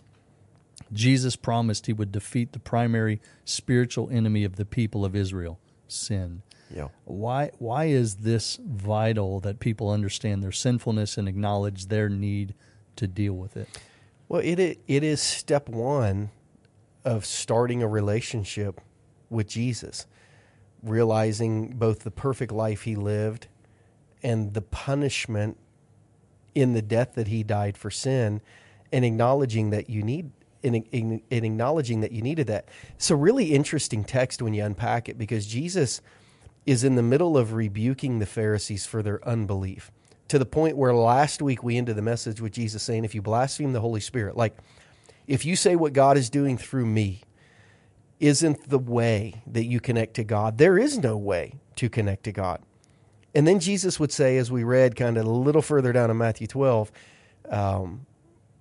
jesus 0.92 1.36
promised 1.36 1.86
he 1.86 1.92
would 1.92 2.12
defeat 2.12 2.52
the 2.52 2.58
primary 2.58 3.20
spiritual 3.44 4.08
enemy 4.10 4.44
of 4.44 4.56
the 4.56 4.64
people 4.64 5.04
of 5.04 5.14
israel 5.16 5.58
sin 5.88 6.42
yeah. 6.74 6.88
Why 7.04 7.50
why 7.58 7.86
is 7.86 8.16
this 8.16 8.58
vital 8.64 9.40
that 9.40 9.60
people 9.60 9.90
understand 9.90 10.42
their 10.42 10.52
sinfulness 10.52 11.16
and 11.16 11.28
acknowledge 11.28 11.86
their 11.86 12.08
need 12.08 12.54
to 12.96 13.06
deal 13.06 13.34
with 13.34 13.56
it? 13.56 13.68
Well, 14.28 14.42
it 14.44 14.58
it 14.58 15.02
is 15.02 15.20
step 15.20 15.68
1 15.68 16.30
of 17.04 17.24
starting 17.24 17.82
a 17.82 17.88
relationship 17.88 18.80
with 19.30 19.48
Jesus, 19.48 20.06
realizing 20.82 21.70
both 21.70 22.00
the 22.00 22.10
perfect 22.10 22.50
life 22.50 22.82
he 22.82 22.96
lived 22.96 23.46
and 24.22 24.54
the 24.54 24.62
punishment 24.62 25.56
in 26.54 26.72
the 26.72 26.82
death 26.82 27.14
that 27.14 27.28
he 27.28 27.42
died 27.42 27.76
for 27.76 27.90
sin, 27.90 28.40
and 28.90 29.04
acknowledging 29.04 29.70
that 29.70 29.88
you 29.88 30.02
need 30.02 30.30
in, 30.62 30.74
in, 30.74 31.22
in 31.30 31.44
acknowledging 31.44 32.00
that 32.00 32.12
you 32.12 32.22
needed 32.22 32.46
that. 32.48 32.68
So, 32.98 33.14
really 33.14 33.52
interesting 33.52 34.04
text 34.04 34.42
when 34.42 34.54
you 34.54 34.64
unpack 34.64 35.08
it 35.08 35.18
because 35.18 35.46
Jesus 35.46 36.00
is 36.64 36.82
in 36.82 36.96
the 36.96 37.02
middle 37.02 37.38
of 37.38 37.52
rebuking 37.52 38.18
the 38.18 38.26
Pharisees 38.26 38.86
for 38.86 39.02
their 39.02 39.26
unbelief 39.26 39.90
to 40.28 40.38
the 40.38 40.46
point 40.46 40.76
where 40.76 40.94
last 40.94 41.40
week 41.40 41.62
we 41.62 41.76
ended 41.76 41.96
the 41.96 42.02
message 42.02 42.40
with 42.40 42.52
Jesus 42.52 42.82
saying, 42.82 43.04
if 43.04 43.14
you 43.14 43.22
blaspheme 43.22 43.72
the 43.72 43.80
Holy 43.80 44.00
Spirit, 44.00 44.36
like 44.36 44.56
if 45.26 45.44
you 45.44 45.56
say 45.56 45.76
what 45.76 45.92
God 45.92 46.16
is 46.16 46.30
doing 46.30 46.58
through 46.58 46.86
me 46.86 47.22
isn't 48.18 48.68
the 48.68 48.78
way 48.78 49.42
that 49.46 49.64
you 49.64 49.78
connect 49.78 50.14
to 50.14 50.24
God, 50.24 50.58
there 50.58 50.78
is 50.78 50.98
no 50.98 51.16
way 51.16 51.54
to 51.76 51.88
connect 51.88 52.24
to 52.24 52.32
God. 52.32 52.60
And 53.34 53.46
then 53.46 53.60
Jesus 53.60 54.00
would 54.00 54.12
say, 54.12 54.38
as 54.38 54.50
we 54.50 54.64
read 54.64 54.96
kind 54.96 55.18
of 55.18 55.26
a 55.26 55.30
little 55.30 55.60
further 55.60 55.92
down 55.92 56.10
in 56.10 56.16
Matthew 56.16 56.46
12, 56.46 56.90
um, 57.50 58.06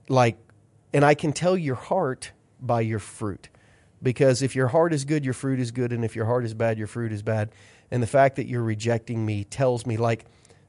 like, 0.09 0.37
and 0.95 1.03
I 1.03 1.13
can 1.13 1.33
tell 1.33 1.57
your 1.57 1.75
heart 1.75 2.31
by 2.61 2.79
your 2.79 2.99
fruit. 2.99 3.49
Because 4.01 4.41
if 4.41 4.55
your 4.55 4.69
heart 4.69 4.93
is 4.93 5.03
good, 5.03 5.25
your 5.25 5.33
fruit 5.33 5.59
is 5.59 5.71
good. 5.71 5.91
And 5.91 6.05
if 6.05 6.15
your 6.15 6.23
heart 6.23 6.45
is 6.45 6.53
bad, 6.53 6.77
your 6.77 6.87
fruit 6.87 7.11
is 7.11 7.21
bad. 7.21 7.49
And 7.91 8.01
the 8.01 8.07
fact 8.07 8.37
that 8.37 8.47
you're 8.47 8.63
rejecting 8.63 9.25
me 9.25 9.43
tells 9.43 9.85
me, 9.85 9.97
like, 9.97 10.23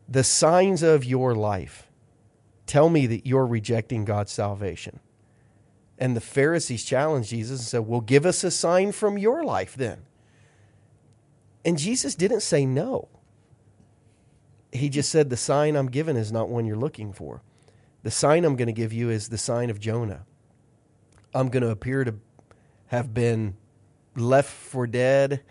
the 0.09 0.25
signs 0.25 0.83
of 0.83 1.05
your 1.05 1.37
life 1.37 1.87
tell 2.67 2.91
me 2.91 3.07
that 3.07 3.25
you're 3.25 3.47
rejecting 3.47 4.05
God's 4.05 4.33
salvation. 4.33 4.99
And 5.97 6.17
the 6.17 6.21
Pharisees 6.21 6.83
challenged 6.83 7.31
Jesus 7.31 7.61
and 7.61 7.69
said, 7.69 7.87
Well, 7.87 8.01
give 8.01 8.27
us 8.27 8.43
a 8.43 8.51
sign 8.51 8.91
from 8.91 9.17
your 9.17 9.45
life 9.45 9.77
then. 9.77 10.07
And 11.65 11.79
Jesus 11.79 12.17
didn't 12.17 12.41
say 12.41 12.67
no. 12.67 13.09
He 14.73 14.89
just 14.89 15.09
said, 15.09 15.31
The 15.31 15.37
sign 15.37 15.77
I'm 15.77 15.89
given 15.89 16.17
is 16.17 16.33
not 16.33 16.49
one 16.49 16.67
you're 16.67 16.75
looking 16.75 17.13
for. 17.13 17.43
The 18.07 18.13
sign 18.13 18.45
I'm 18.45 18.55
going 18.55 18.69
to 18.69 18.73
give 18.73 18.93
you 18.93 19.11
is 19.11 19.31
the 19.31 19.39
sign 19.39 19.69
of 19.69 19.81
Jonah. 19.81 20.27
I'm 21.35 21.49
going 21.49 21.65
to 21.65 21.71
appear 21.71 22.05
to 22.05 22.15
have 22.87 23.13
been 23.13 23.57
left 24.15 24.49
for 24.53 24.87
dead, 24.87 25.43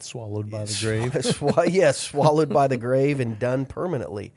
swallowed 0.00 0.50
by 0.50 0.66
the 0.66 0.78
grave. 0.82 1.16
Sw- 1.24 1.72
yes, 1.72 1.98
swallowed 1.98 2.50
by 2.50 2.68
the 2.68 2.76
grave 2.76 3.20
and 3.20 3.38
done 3.38 3.64
permanently. 3.64 4.34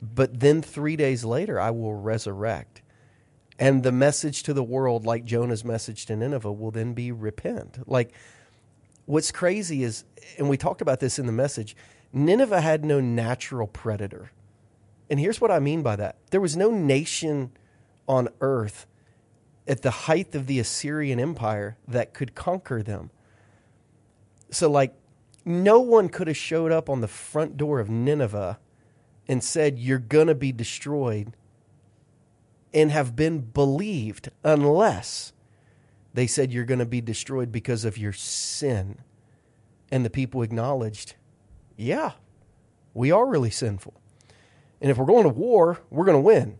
But 0.00 0.40
then 0.40 0.62
three 0.62 0.96
days 0.96 1.26
later, 1.26 1.60
I 1.60 1.72
will 1.72 1.94
resurrect 1.94 2.80
And 3.58 3.82
the 3.82 3.92
message 3.92 4.42
to 4.44 4.54
the 4.54 4.64
world, 4.64 5.04
like 5.06 5.26
Jonah's 5.26 5.64
message 5.64 6.06
to 6.06 6.16
Nineveh, 6.16 6.52
will 6.52 6.70
then 6.70 6.94
be 6.94 7.12
repent. 7.12 7.86
Like, 7.86 8.14
what's 9.06 9.30
crazy 9.30 9.84
is, 9.84 10.04
and 10.38 10.48
we 10.48 10.56
talked 10.56 10.80
about 10.82 11.00
this 11.00 11.18
in 11.18 11.26
the 11.26 11.32
message, 11.32 11.76
Nineveh 12.14 12.62
had 12.62 12.84
no 12.84 13.00
natural 13.00 13.66
predator. 13.66 14.30
And 15.08 15.20
here's 15.20 15.40
what 15.40 15.50
I 15.50 15.58
mean 15.58 15.82
by 15.82 15.96
that 15.96 16.16
there 16.30 16.40
was 16.40 16.56
no 16.56 16.70
nation 16.70 17.52
on 18.08 18.28
earth 18.40 18.86
at 19.66 19.82
the 19.82 19.90
height 19.90 20.34
of 20.34 20.46
the 20.46 20.58
Assyrian 20.58 21.18
Empire 21.18 21.76
that 21.88 22.14
could 22.14 22.34
conquer 22.34 22.82
them. 22.82 23.10
So, 24.50 24.70
like, 24.70 24.94
no 25.44 25.80
one 25.80 26.08
could 26.08 26.28
have 26.28 26.36
showed 26.36 26.72
up 26.72 26.88
on 26.88 27.00
the 27.00 27.08
front 27.08 27.56
door 27.56 27.80
of 27.80 27.90
Nineveh 27.90 28.58
and 29.28 29.42
said, 29.42 29.78
You're 29.78 29.98
going 29.98 30.28
to 30.28 30.34
be 30.34 30.52
destroyed 30.52 31.32
and 32.76 32.90
have 32.90 33.16
been 33.16 33.40
believed 33.40 34.30
unless 34.44 35.32
they 36.12 36.26
said 36.26 36.52
you're 36.52 36.64
going 36.64 36.78
to 36.78 36.86
be 36.86 37.00
destroyed 37.00 37.52
because 37.52 37.84
of 37.84 37.98
your 37.98 38.12
sin. 38.12 38.98
And 39.90 40.04
the 40.04 40.10
people 40.10 40.42
acknowledged, 40.42 41.14
yeah, 41.76 42.12
we 42.92 43.10
are 43.10 43.26
really 43.26 43.50
sinful. 43.50 43.94
And 44.86 44.90
if 44.92 44.98
we're 44.98 45.04
going 45.04 45.24
to 45.24 45.28
war, 45.28 45.80
we're 45.90 46.04
going 46.04 46.16
to 46.16 46.20
win. 46.20 46.58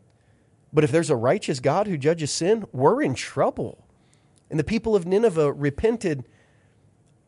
But 0.73 0.83
if 0.83 0.91
there's 0.91 1.11
a 1.11 1.17
righteous 1.17 1.61
God 1.61 1.87
who 1.87 1.97
judges 1.97 2.33
sin, 2.33 2.67
we're 2.73 3.01
in 3.01 3.15
trouble. 3.15 3.87
And 4.51 4.59
the 4.59 4.65
people 4.65 4.97
of 4.97 5.07
Nineveh 5.07 5.53
repented 5.53 6.25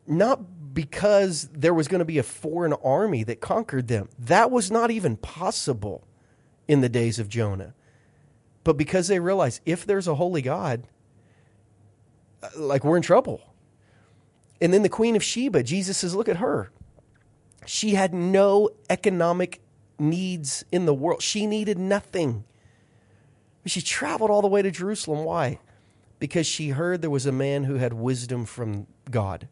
not 0.05 0.73
because 0.73 1.47
there 1.53 1.73
was 1.73 1.87
going 1.87 1.99
to 1.99 2.05
be 2.05 2.17
a 2.17 2.23
foreign 2.23 2.73
army 2.73 3.23
that 3.23 3.39
conquered 3.39 3.87
them. 3.87 4.09
That 4.19 4.51
was 4.51 4.69
not 4.69 4.91
even 4.91 5.15
possible 5.15 6.05
in 6.67 6.81
the 6.81 6.89
days 6.89 7.17
of 7.17 7.29
Jonah 7.29 7.73
but 8.63 8.77
because 8.77 9.07
they 9.07 9.19
realized 9.19 9.61
if 9.65 9.85
there's 9.85 10.07
a 10.07 10.13
holy 10.13 10.43
God, 10.43 10.85
uh, 12.43 12.49
like 12.55 12.83
we're 12.83 12.97
in 12.97 13.01
trouble. 13.01 13.41
And 14.61 14.73
then 14.73 14.83
the 14.83 14.89
Queen 14.89 15.15
of 15.15 15.23
Sheba, 15.23 15.63
Jesus 15.63 15.97
says, 15.97 16.13
look 16.13 16.29
at 16.29 16.37
her. 16.37 16.71
She 17.65 17.95
had 17.95 18.13
no 18.13 18.69
economic 18.87 19.61
needs 19.99 20.63
in 20.71 20.85
the 20.85 20.93
world. 20.93 21.21
She 21.21 21.45
needed 21.45 21.77
nothing. 21.77 22.43
She 23.65 23.81
traveled 23.81 24.31
all 24.31 24.41
the 24.41 24.47
way 24.47 24.61
to 24.61 24.71
Jerusalem. 24.71 25.25
Why? 25.25 25.59
Because 26.19 26.47
she 26.47 26.69
heard 26.69 27.01
there 27.01 27.09
was 27.09 27.25
a 27.25 27.31
man 27.31 27.65
who 27.65 27.75
had 27.75 27.93
wisdom 27.93 28.45
from 28.45 28.87
God. 29.09 29.47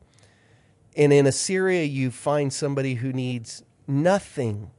And 0.95 1.13
in 1.13 1.27
Assyria, 1.27 1.83
you 1.83 2.09
find 2.09 2.51
somebody 2.51 2.95
who 2.95 3.13
needs 3.13 3.63
nothing 3.87 4.71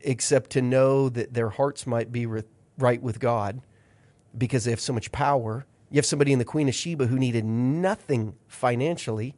except 0.00 0.50
to 0.50 0.62
know 0.62 1.08
that 1.08 1.34
their 1.34 1.50
hearts 1.50 1.86
might 1.86 2.12
be 2.12 2.26
right 2.78 3.02
with 3.02 3.20
God 3.20 3.60
because 4.36 4.64
they 4.64 4.70
have 4.70 4.80
so 4.80 4.92
much 4.92 5.10
power. 5.12 5.66
You 5.90 5.96
have 5.96 6.06
somebody 6.06 6.32
in 6.32 6.38
the 6.38 6.44
Queen 6.44 6.68
of 6.68 6.74
Sheba 6.74 7.06
who 7.08 7.18
needed 7.18 7.44
nothing 7.44 8.36
financially, 8.46 9.34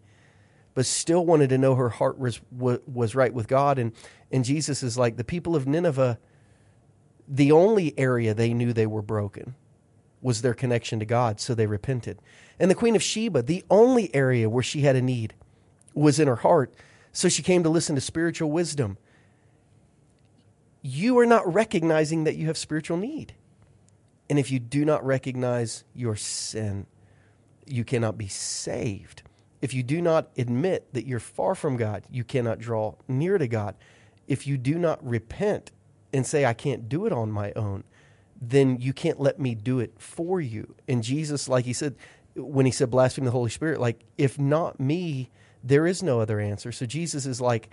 but 0.75 0.87
still 0.87 1.25
wanted 1.25 1.51
to 1.51 1.59
know 1.59 1.75
her 1.75 1.91
heart 1.91 2.19
was 2.19 2.41
was 2.51 3.15
right 3.15 3.33
with 3.33 3.49
God. 3.49 3.79
And 3.79 3.93
and 4.31 4.45
Jesus 4.45 4.83
is 4.83 4.97
like 4.99 5.17
the 5.17 5.25
people 5.25 5.57
of 5.57 5.67
Nineveh. 5.67 6.19
The 7.29 7.53
only 7.53 7.99
area 7.99 8.35
they 8.35 8.53
knew 8.53 8.73
they 8.73 8.87
were 8.87 9.03
broken 9.03 9.55
was 10.21 10.43
their 10.43 10.55
connection 10.55 10.99
to 11.01 11.07
God, 11.07 11.41
so 11.41 11.55
they 11.55 11.67
repented. 11.67 12.21
And 12.59 12.71
the 12.71 12.75
Queen 12.77 12.95
of 12.95 13.03
Sheba, 13.03 13.43
the 13.43 13.65
only 13.71 14.15
area 14.15 14.49
where 14.49 14.63
she 14.63 14.83
had 14.83 14.97
a 14.97 15.03
need 15.03 15.35
was 15.95 16.21
in 16.21 16.29
her 16.29 16.37
heart, 16.37 16.73
so 17.13 17.29
she 17.29 17.43
came 17.43 17.63
to 17.63 17.69
listen 17.69 17.95
to 17.95 18.01
spiritual 18.01 18.51
wisdom 18.51 18.99
you 20.83 21.17
are 21.19 21.27
not 21.27 21.51
recognizing 21.53 22.25
that 22.25 22.37
you 22.37 22.49
have 22.49 22.59
spiritual 22.59 22.97
need. 22.97 23.35
And 24.29 24.39
if 24.39 24.51
you 24.51 24.59
do 24.59 24.85
not 24.85 25.05
recognize 25.05 25.85
your 25.95 26.17
sin, 26.17 26.87
you 27.67 27.85
cannot 27.85 28.19
be 28.19 28.27
saved. 28.27 29.23
If 29.63 29.73
you 29.73 29.83
do 29.83 30.03
not 30.03 30.29
admit 30.37 30.93
that 30.93 31.07
you're 31.07 31.21
far 31.21 31.55
from 31.55 31.77
God, 31.77 32.03
you 32.11 32.25
cannot 32.25 32.59
draw 32.59 32.97
near 33.09 33.39
to 33.39 33.47
God. 33.49 33.77
If 34.27 34.47
you 34.47 34.59
do 34.59 34.77
not 34.77 35.03
repent 35.07 35.71
and 36.13 36.27
say, 36.27 36.45
I 36.45 36.53
can't 36.53 36.89
do 36.89 37.07
it 37.07 37.13
on 37.13 37.31
my 37.31 37.53
own, 37.53 37.85
then 38.41 38.79
you 38.81 38.93
can't 38.93 39.21
let 39.21 39.39
me 39.39 39.55
do 39.55 39.79
it 39.79 39.95
for 39.99 40.41
you. 40.41 40.75
And 40.89 41.03
Jesus, 41.03 41.49
like 41.49 41.65
he 41.65 41.73
said, 41.73 41.95
when 42.35 42.67
he 42.67 42.73
said 42.73 42.91
blaspheme 42.91 43.25
the 43.25 43.31
Holy 43.31 43.51
Spirit, 43.51 43.81
like, 43.81 44.01
if 44.19 44.37
not 44.37 44.81
me, 44.81 45.31
there 45.63 45.87
is 45.87 46.03
no 46.03 46.21
other 46.21 46.41
answer. 46.41 46.73
So 46.73 46.85
Jesus 46.85 47.25
is 47.25 47.41
like, 47.41 47.71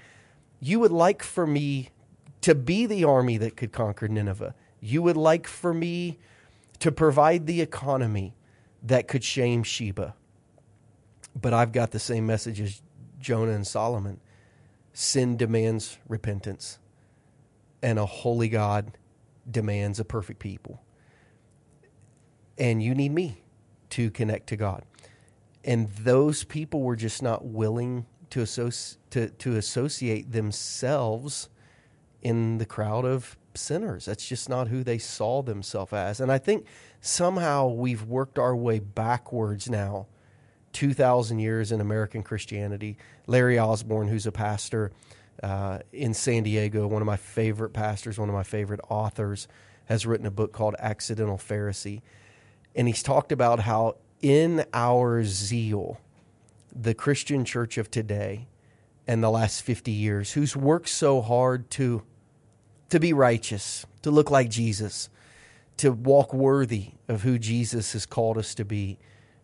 you 0.60 0.80
would 0.80 0.92
like 0.92 1.24
for 1.24 1.48
me 1.48 1.90
to 2.42 2.54
be 2.54 2.86
the 2.86 3.04
army 3.04 3.38
that 3.38 3.58
could 3.58 3.72
conquer 3.72 4.08
Nineveh. 4.08 4.54
You 4.80 5.02
would 5.02 5.18
like 5.18 5.48
for 5.48 5.74
me 5.74 6.20
to 6.80 6.92
provide 6.92 7.48
the 7.48 7.62
economy 7.62 8.36
that 8.84 9.08
could 9.08 9.24
shame 9.24 9.64
Sheba. 9.64 10.14
But 11.40 11.54
I've 11.54 11.72
got 11.72 11.92
the 11.92 12.00
same 12.00 12.26
message 12.26 12.60
as 12.60 12.82
Jonah 13.20 13.52
and 13.52 13.66
Solomon. 13.66 14.20
Sin 14.94 15.38
demands 15.38 15.98
repentance, 16.08 16.80
and 17.82 18.00
a 18.00 18.06
holy 18.06 18.50
God 18.50 18.98
demands 19.50 20.00
a 20.00 20.06
perfect 20.06 20.40
people. 20.40 20.82
And 22.58 22.84
you 22.84 22.94
need 22.94 23.14
me 23.14 23.44
to 23.92 24.12
connect 24.12 24.48
to 24.48 24.58
God. 24.58 24.84
And 25.64 25.90
those 25.92 26.44
people 26.44 26.82
were 26.82 26.96
just 26.96 27.22
not 27.22 27.46
willing 27.46 28.06
to, 28.32 28.42
associ- 28.42 28.98
to, 29.12 29.30
to 29.30 29.56
associate 29.56 30.32
themselves 30.32 31.50
in 32.22 32.58
the 32.58 32.66
crowd 32.66 33.06
of 33.06 33.38
sinners. 33.56 34.06
That's 34.06 34.28
just 34.28 34.50
not 34.50 34.68
who 34.68 34.84
they 34.84 34.98
saw 34.98 35.42
themselves 35.42 35.94
as. 35.94 36.20
And 36.20 36.32
I 36.32 36.38
think 36.38 36.66
somehow 37.02 37.68
we've 37.68 38.04
worked 38.04 38.38
our 38.38 38.56
way 38.56 38.80
backwards 38.80 39.70
now, 39.70 40.08
2,000 40.74 41.40
years 41.40 41.72
in 41.72 41.82
American 41.82 42.24
Christianity. 42.24 42.98
Larry 43.28 43.60
Osborne, 43.60 44.08
who's 44.08 44.26
a 44.26 44.32
pastor 44.32 44.92
uh, 45.42 45.80
in 45.92 46.14
San 46.14 46.44
Diego, 46.44 46.88
one 46.88 47.02
of 47.02 47.06
my 47.06 47.18
favorite 47.18 47.72
pastors, 47.72 48.20
one 48.20 48.30
of 48.30 48.36
my 48.36 48.44
favorite 48.44 48.82
authors, 48.90 49.48
has 49.86 50.06
written 50.06 50.26
a 50.26 50.32
book 50.32 50.52
called 50.52 50.76
Accidental 50.80 51.38
Pharisee. 51.38 52.02
And 52.76 52.88
he's 52.88 53.02
talked 53.02 53.32
about 53.32 53.62
how 53.62 53.96
in 54.22 54.66
our 54.74 55.24
zeal, 55.24 56.00
the 56.76 56.94
Christian 56.94 57.46
church 57.46 57.78
of 57.78 57.90
today 57.90 58.48
and 59.08 59.24
the 59.24 59.32
last 59.32 59.64
50 59.64 59.92
years, 59.92 60.34
who's 60.34 60.56
worked 60.56 60.90
so 60.90 61.22
hard 61.22 61.70
to 61.72 62.04
to 62.90 63.00
be 63.00 63.14
righteous, 63.14 63.86
to 64.02 64.10
look 64.12 64.32
like 64.32 64.50
Jesus, 64.50 65.10
to 65.78 65.92
walk 65.92 66.34
worthy 66.34 66.92
of 67.08 67.22
who 67.22 67.38
Jesus 67.38 67.94
has 67.94 68.06
called 68.06 68.38
us 68.38 68.56
to 68.56 68.66
be. 68.66 68.98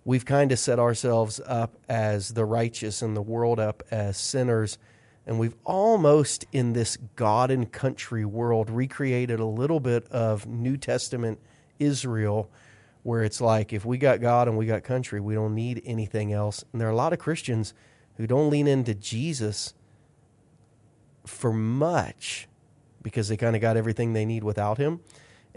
We've 0.07 0.23
kind 0.23 0.51
of 0.51 0.59
set 0.59 0.77
ourselves 0.77 1.41
up 1.47 1.77
as 1.89 2.29
the 2.35 2.45
righteous 2.45 3.01
and 3.01 3.17
the 3.17 3.23
world 3.23 3.59
up 3.59 3.81
as 3.89 4.17
sinners. 4.17 4.77
And 5.25 5.39
we've 5.39 5.55
almost, 5.65 6.45
in 6.51 6.73
this 6.73 6.97
God 7.15 7.49
and 7.49 7.71
country 7.71 8.23
world, 8.23 8.69
recreated 8.69 9.39
a 9.39 9.45
little 9.45 9.79
bit 9.79 10.07
of 10.09 10.45
New 10.45 10.77
Testament 10.77 11.39
Israel, 11.79 12.51
where 13.01 13.23
it's 13.23 13.41
like 13.41 13.73
if 13.73 13.83
we 13.83 13.97
got 13.97 14.21
God 14.21 14.47
and 14.47 14.55
we 14.55 14.67
got 14.67 14.83
country, 14.83 15.19
we 15.19 15.33
don't 15.33 15.55
need 15.55 15.81
anything 15.83 16.31
else. 16.31 16.63
And 16.71 16.79
there 16.79 16.87
are 16.87 16.91
a 16.91 16.95
lot 16.95 17.11
of 17.11 17.17
Christians 17.17 17.73
who 18.17 18.27
don't 18.27 18.51
lean 18.51 18.67
into 18.67 18.93
Jesus 18.93 19.73
for 21.25 21.51
much 21.51 22.47
because 23.01 23.27
they 23.27 23.37
kind 23.37 23.55
of 23.55 23.61
got 23.61 23.75
everything 23.75 24.13
they 24.13 24.25
need 24.25 24.43
without 24.43 24.77
him. 24.77 24.99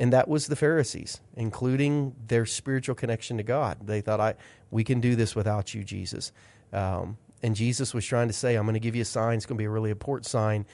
And 0.00 0.12
that 0.12 0.28
was 0.28 0.46
the 0.46 0.54
Pharisees, 0.54 1.20
including 1.36 2.14
their 2.28 2.46
spiritual 2.46 2.94
connection 2.94 3.36
to 3.36 3.42
God. 3.42 3.78
They 3.84 4.00
thought, 4.00 4.20
"I 4.20 4.36
we 4.70 4.84
can 4.84 5.00
do 5.00 5.16
this 5.16 5.34
without 5.34 5.74
you, 5.74 5.82
Jesus." 5.82 6.32
Um, 6.72 7.18
and 7.42 7.56
Jesus 7.56 7.92
was 7.92 8.06
trying 8.06 8.28
to 8.28 8.32
say, 8.32 8.54
"I'm 8.54 8.64
going 8.64 8.74
to 8.74 8.80
give 8.80 8.94
you 8.94 9.02
a 9.02 9.04
sign. 9.04 9.36
It's 9.36 9.46
going 9.46 9.56
to 9.56 9.62
be 9.62 9.66
a 9.66 9.70
really 9.70 9.90
important 9.90 10.26
sign, 10.26 10.66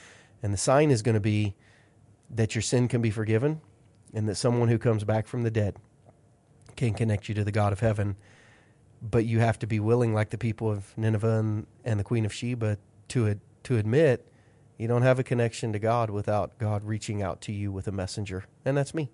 and 0.42 0.52
the 0.52 0.58
sign 0.58 0.90
is 0.90 1.00
going 1.00 1.14
to 1.14 1.20
be 1.20 1.56
that 2.30 2.54
your 2.54 2.62
sin 2.62 2.86
can 2.86 3.00
be 3.00 3.10
forgiven, 3.10 3.62
and 4.12 4.28
that 4.28 4.34
someone 4.34 4.68
who 4.68 4.78
comes 4.78 5.04
back 5.04 5.26
from 5.26 5.42
the 5.42 5.50
dead 5.50 5.76
can 6.76 6.92
connect 6.92 7.28
you 7.28 7.34
to 7.34 7.44
the 7.44 7.52
God 7.52 7.72
of 7.72 7.80
heaven." 7.80 8.16
But 9.00 9.24
you 9.24 9.40
have 9.40 9.58
to 9.60 9.66
be 9.66 9.80
willing, 9.80 10.12
like 10.12 10.30
the 10.30 10.38
people 10.38 10.70
of 10.70 10.96
Nineveh 10.98 11.38
and, 11.38 11.66
and 11.84 11.98
the 11.98 12.04
Queen 12.04 12.26
of 12.26 12.32
Sheba, 12.32 12.76
to 13.08 13.40
to 13.64 13.76
admit 13.78 14.30
you 14.78 14.88
don't 14.88 15.02
have 15.02 15.18
a 15.18 15.24
connection 15.24 15.72
to 15.72 15.78
God 15.78 16.10
without 16.10 16.58
God 16.58 16.84
reaching 16.84 17.22
out 17.22 17.40
to 17.42 17.52
you 17.52 17.70
with 17.70 17.86
a 17.86 17.92
messenger, 17.92 18.44
and 18.64 18.76
that's 18.76 18.94
me. 18.94 19.10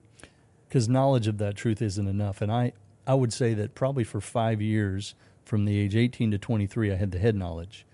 Because 0.69 0.89
knowledge 0.89 1.27
of 1.27 1.39
that 1.39 1.57
truth 1.57 1.83
isn't 1.83 2.07
enough. 2.07 2.41
And 2.41 2.51
I, 2.53 2.73
I 3.07 3.15
would 3.15 3.33
say 3.33 3.55
that 3.55 3.75
probably 3.75 4.05
for 4.05 4.21
five 4.21 4.63
years, 4.63 5.15
from 5.45 5.65
the 5.65 5.77
age 5.79 5.97
18 5.97 6.31
to 6.31 6.39
23, 6.39 6.93
I 6.93 6.95
had 6.95 7.11
the 7.11 7.19
head 7.19 7.35
knowledge 7.35 7.85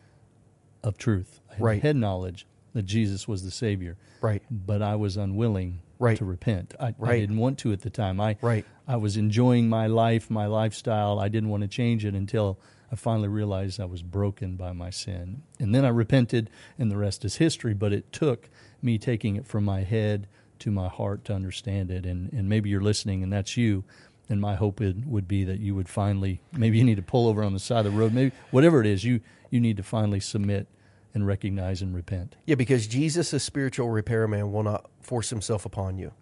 of 0.82 0.99
truth. 0.99 1.40
I 1.50 1.54
had 1.54 1.62
right. 1.62 1.82
head 1.82 1.96
knowledge 1.96 2.46
that 2.75 2.85
Jesus 2.85 3.26
was 3.26 3.42
the 3.42 3.50
Savior. 3.50 3.96
Right. 4.20 4.42
But 4.50 4.82
I 4.82 4.96
was 4.96 5.16
unwilling 5.16 5.80
right. 5.99 6.18
to 6.18 6.26
repent. 6.26 6.75
I, 6.78 6.94
right. 6.99 7.14
I 7.14 7.20
didn't 7.20 7.38
want 7.38 7.58
to 7.61 7.73
at 7.73 7.80
the 7.80 7.88
time. 7.88 8.20
I, 8.20 8.37
right. 8.42 8.66
I 8.87 8.96
was 8.96 9.16
enjoying 9.16 9.68
my 9.68 9.87
life, 9.87 10.28
my 10.30 10.46
lifestyle. 10.46 11.18
I 11.18 11.28
didn't 11.28 11.49
want 11.49 11.62
to 11.62 11.68
change 11.68 12.04
it 12.04 12.14
until 12.14 12.58
I 12.90 12.97
finally 12.97 13.28
realized 13.28 13.81
I 13.81 13.85
was 13.85 14.02
broken 14.02 14.57
by 14.57 14.73
my 14.73 14.90
sin. 14.90 15.43
And 15.59 15.75
then 15.75 15.85
I 15.85 15.88
repented, 15.88 16.50
and 16.78 16.90
the 16.90 16.97
rest 16.97 17.25
is 17.25 17.37
history. 17.37 17.75
But 17.75 17.93
it 17.93 18.12
took 18.12 18.49
me 18.83 18.99
taking 18.99 19.37
it 19.37 19.47
from 19.47 19.64
my 19.64 19.83
head 19.83 20.28
to 20.61 20.71
my 20.71 20.88
heart 20.88 21.25
to 21.26 21.35
understand 21.35 21.90
it. 21.90 22.07
And, 22.07 22.33
and 22.33 22.49
maybe 22.49 22.71
you're 22.71 22.81
listening 22.81 23.23
and 23.23 23.33
that's 23.33 23.57
you. 23.57 23.85
And 24.28 24.40
my 24.40 24.57
hope 24.57 24.81
it 24.81 25.07
would 25.07 25.28
be 25.28 25.45
that 25.45 25.61
you 25.61 25.75
would 25.75 25.88
finally, 25.88 26.40
maybe 26.52 26.78
you 26.78 26.85
need 26.85 26.97
to 26.97 27.02
pull 27.02 27.28
over 27.28 27.45
on 27.45 27.52
the 27.52 27.61
side 27.61 27.87
of 27.87 27.93
the 27.93 27.99
road, 27.99 28.12
maybe 28.12 28.35
whatever 28.50 28.81
it 28.81 28.87
is, 28.87 29.05
you, 29.05 29.21
you 29.50 29.61
need 29.61 29.76
to 29.76 29.85
finally 29.85 30.19
submit 30.19 30.66
and 31.14 31.26
recognize 31.26 31.81
and 31.81 31.95
repent. 31.95 32.37
Yeah, 32.45 32.57
because 32.57 32.87
Jesus, 32.87 33.33
a 33.33 33.38
spiritual 33.38 33.88
repairman, 33.88 34.52
will 34.52 34.64
not 34.64 34.90
force 35.00 35.31
himself 35.31 35.64
upon 35.64 35.97
you. 35.99 36.12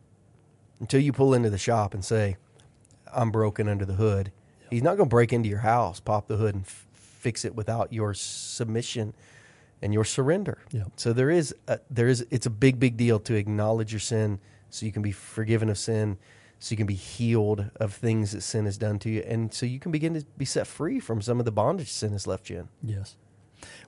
Until 0.80 1.00
you 1.00 1.12
pull 1.12 1.32
into 1.32 1.48
the 1.48 1.58
shop 1.58 1.94
and 1.94 2.04
say, 2.04 2.36
I'm 3.12 3.30
broken 3.30 3.68
under 3.68 3.86
the 3.86 3.94
hood, 3.94 4.32
he's 4.74 4.82
not 4.82 4.96
going 4.96 5.08
to 5.08 5.14
break 5.14 5.32
into 5.32 5.48
your 5.48 5.60
house, 5.60 6.00
pop 6.00 6.26
the 6.26 6.36
hood, 6.36 6.54
and 6.54 6.64
f- 6.64 6.86
fix 6.92 7.44
it 7.44 7.54
without 7.54 7.92
your 7.92 8.12
submission 8.12 9.14
and 9.80 9.94
your 9.94 10.04
surrender. 10.04 10.58
Yeah. 10.72 10.84
So 10.96 11.12
there 11.12 11.30
is 11.30 11.54
a, 11.68 11.78
there 11.90 12.08
is 12.08 12.26
it's 12.30 12.46
a 12.46 12.50
big 12.50 12.80
big 12.80 12.96
deal 12.96 13.20
to 13.20 13.34
acknowledge 13.34 13.92
your 13.92 14.00
sin 14.00 14.40
so 14.70 14.84
you 14.84 14.92
can 14.92 15.02
be 15.02 15.12
forgiven 15.12 15.68
of 15.68 15.78
sin, 15.78 16.18
so 16.58 16.72
you 16.72 16.76
can 16.76 16.86
be 16.86 16.94
healed 16.94 17.70
of 17.76 17.94
things 17.94 18.32
that 18.32 18.40
sin 18.40 18.64
has 18.64 18.76
done 18.76 18.98
to 19.00 19.10
you 19.10 19.22
and 19.26 19.54
so 19.54 19.64
you 19.66 19.78
can 19.78 19.92
begin 19.92 20.14
to 20.14 20.24
be 20.36 20.44
set 20.44 20.66
free 20.66 20.98
from 20.98 21.22
some 21.22 21.38
of 21.38 21.44
the 21.44 21.52
bondage 21.52 21.92
sin 21.92 22.12
has 22.12 22.26
left 22.26 22.50
you 22.50 22.58
in. 22.58 22.68
Yes. 22.82 23.16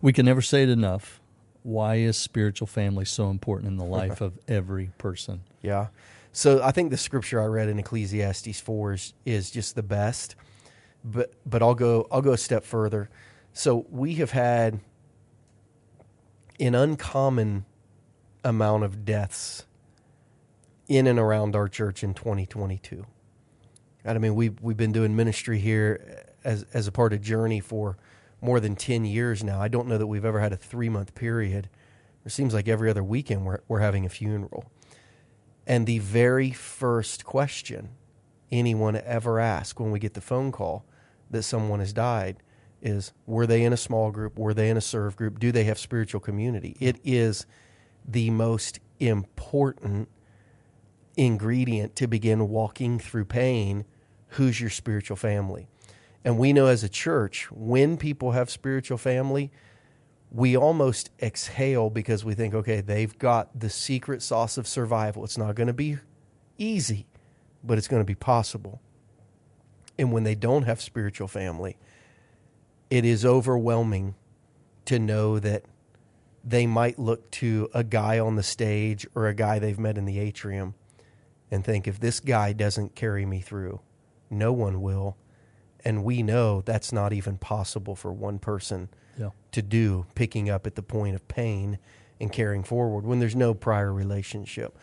We 0.01 0.13
can 0.13 0.25
never 0.25 0.43
say 0.43 0.63
it 0.63 0.69
enough. 0.69 1.21
Why 1.63 1.97
is 1.97 2.17
spiritual 2.17 2.69
family 2.69 3.05
so 3.05 3.29
important 3.29 3.73
in 3.73 3.77
the 3.77 3.85
life 3.99 4.21
of 4.21 4.39
every 4.47 4.93
person? 4.99 5.41
Yeah. 5.63 5.89
So 6.33 6.63
I 6.63 6.71
think 6.71 6.91
the 6.91 6.97
scripture 6.97 7.41
I 7.41 7.47
read 7.47 7.69
in 7.69 7.79
Ecclesiastes 7.79 8.61
4 8.61 8.93
is, 8.93 9.15
is 9.25 9.51
just 9.51 9.75
the 9.75 9.83
best. 9.83 10.37
But 11.09 11.33
but 11.47 11.63
I'll 11.63 11.75
go 11.75 12.09
I'll 12.11 12.23
go 12.23 12.33
a 12.33 12.39
step 12.39 12.65
further. 12.65 13.09
So 13.53 13.87
we 13.89 14.17
have 14.17 14.33
had 14.33 14.81
an 16.61 16.75
uncommon 16.75 17.65
amount 18.45 18.85
of 18.85 19.05
deaths 19.05 19.65
in 20.89 21.07
and 21.07 21.19
around 21.19 21.57
our 21.57 21.69
church 21.69 22.03
in 22.05 22.15
2022. 22.15 23.07
I 24.05 24.19
mean, 24.19 24.35
we've, 24.35 24.61
we've 24.63 24.77
been 24.77 24.93
doing 24.93 25.17
ministry 25.17 25.59
here 25.59 26.25
as, 26.45 26.65
as 26.73 26.87
a 26.87 26.93
part 26.93 27.13
of 27.13 27.21
Journey 27.21 27.61
for 27.61 27.99
more 28.41 28.61
than 28.61 28.77
10 28.77 29.05
years 29.05 29.43
now. 29.43 29.61
I 29.61 29.69
don't 29.69 29.89
know 29.89 29.99
that 29.99 30.07
we've 30.07 30.25
ever 30.25 30.41
had 30.41 30.53
a 30.53 30.57
three 30.57 30.89
month 30.89 31.15
period. 31.15 31.69
It 32.25 32.31
seems 32.31 32.55
like 32.55 32.69
every 32.69 32.89
other 32.89 33.03
weekend 33.03 33.45
we're, 33.45 33.61
we're 33.67 33.81
having 33.81 34.07
a 34.07 34.09
funeral. 34.09 34.71
And 35.67 35.87
the 35.87 35.99
very 35.99 36.53
first 36.53 37.25
question 37.25 37.91
anyone 38.53 38.97
ever 38.97 39.41
asks 39.41 39.81
when 39.81 39.91
we 39.91 39.99
get 39.99 40.15
the 40.15 40.21
phone 40.21 40.53
call 40.53 40.85
that 41.31 41.43
someone 41.43 41.81
has 41.81 41.93
died 41.93 42.43
is 42.83 43.13
were 43.27 43.47
they 43.47 43.65
in 43.65 43.73
a 43.73 43.77
small 43.77 44.11
group? 44.11 44.39
Were 44.39 44.55
they 44.55 44.71
in 44.71 44.77
a 44.77 44.83
serve 44.83 45.17
group? 45.17 45.39
Do 45.39 45.51
they 45.51 45.65
have 45.65 45.79
spiritual 45.79 46.21
community? 46.21 46.77
It 46.81 46.99
is 47.05 47.47
the 48.07 48.31
most 48.31 48.81
important 49.01 50.09
ingredient 51.17 51.97
to 51.97 52.07
begin 52.07 52.49
walking 52.49 52.99
through 52.99 53.25
pain. 53.25 53.85
Who's 54.31 54.61
your 54.61 54.71
spiritual 54.71 55.17
family? 55.17 55.69
And 56.25 56.39
we 56.39 56.53
know 56.53 56.67
as 56.67 56.85
a 56.85 56.89
church, 56.89 57.51
when 57.51 57.97
people 57.97 58.33
have 58.33 58.51
spiritual 58.51 58.99
family, 58.99 59.51
we 60.31 60.57
almost 60.57 61.11
exhale 61.23 61.89
because 61.89 62.25
we 62.25 62.35
think, 62.35 62.53
okay, 62.53 62.81
they've 62.81 63.17
got 63.19 63.59
the 63.59 63.71
secret 63.71 64.23
sauce 64.23 64.59
of 64.59 64.67
survival. 64.67 65.25
It's 65.25 65.39
not 65.39 65.55
going 65.55 65.69
to 65.69 65.73
be 65.73 65.99
easy, 66.59 67.07
but 67.63 67.79
it's 67.79 67.89
going 67.89 68.01
to 68.01 68.07
be 68.07 68.17
possible. 68.17 68.81
And 69.99 70.13
when 70.13 70.25
they 70.25 70.35
don't 70.35 70.65
have 70.65 70.81
spiritual 70.81 71.29
family, 71.29 71.77
it 72.91 73.05
is 73.05 73.25
overwhelming 73.25 74.15
to 74.85 74.99
know 74.99 75.39
that 75.39 75.65
they 76.45 76.67
might 76.67 76.99
look 76.99 77.31
to 77.33 77.69
a 77.75 77.83
guy 77.83 78.19
on 78.19 78.37
the 78.37 78.43
stage 78.43 79.07
or 79.15 79.27
a 79.27 79.35
guy 79.35 79.59
they've 79.59 79.79
met 79.79 79.99
in 79.99 80.05
the 80.05 80.19
atrium 80.21 80.75
and 81.51 81.65
think, 81.65 81.89
if 81.89 81.99
this 81.99 82.21
guy 82.21 82.53
doesn't 82.53 82.95
carry 82.95 83.25
me 83.27 83.41
through, 83.41 83.81
no 84.31 84.53
one 84.53 84.81
will. 84.81 85.17
And 85.85 86.05
we 86.05 86.23
know 86.23 86.61
that's 86.61 86.93
not 86.93 87.13
even 87.13 87.39
possible 87.39 87.95
for 87.97 88.13
one 88.13 88.39
person 88.39 88.89
Yeah. 89.19 89.31
to 89.53 89.63
do, 89.63 90.07
picking 90.15 90.51
up 90.51 90.67
at 90.67 90.75
the 90.75 90.83
point 90.83 91.15
of 91.15 91.27
pain 91.29 91.79
and 92.21 92.33
carrying 92.33 92.63
forward 92.65 93.05
when 93.05 93.19
there's 93.21 93.37
no 93.37 93.55
prior 93.55 93.93
relationship. 93.93 94.77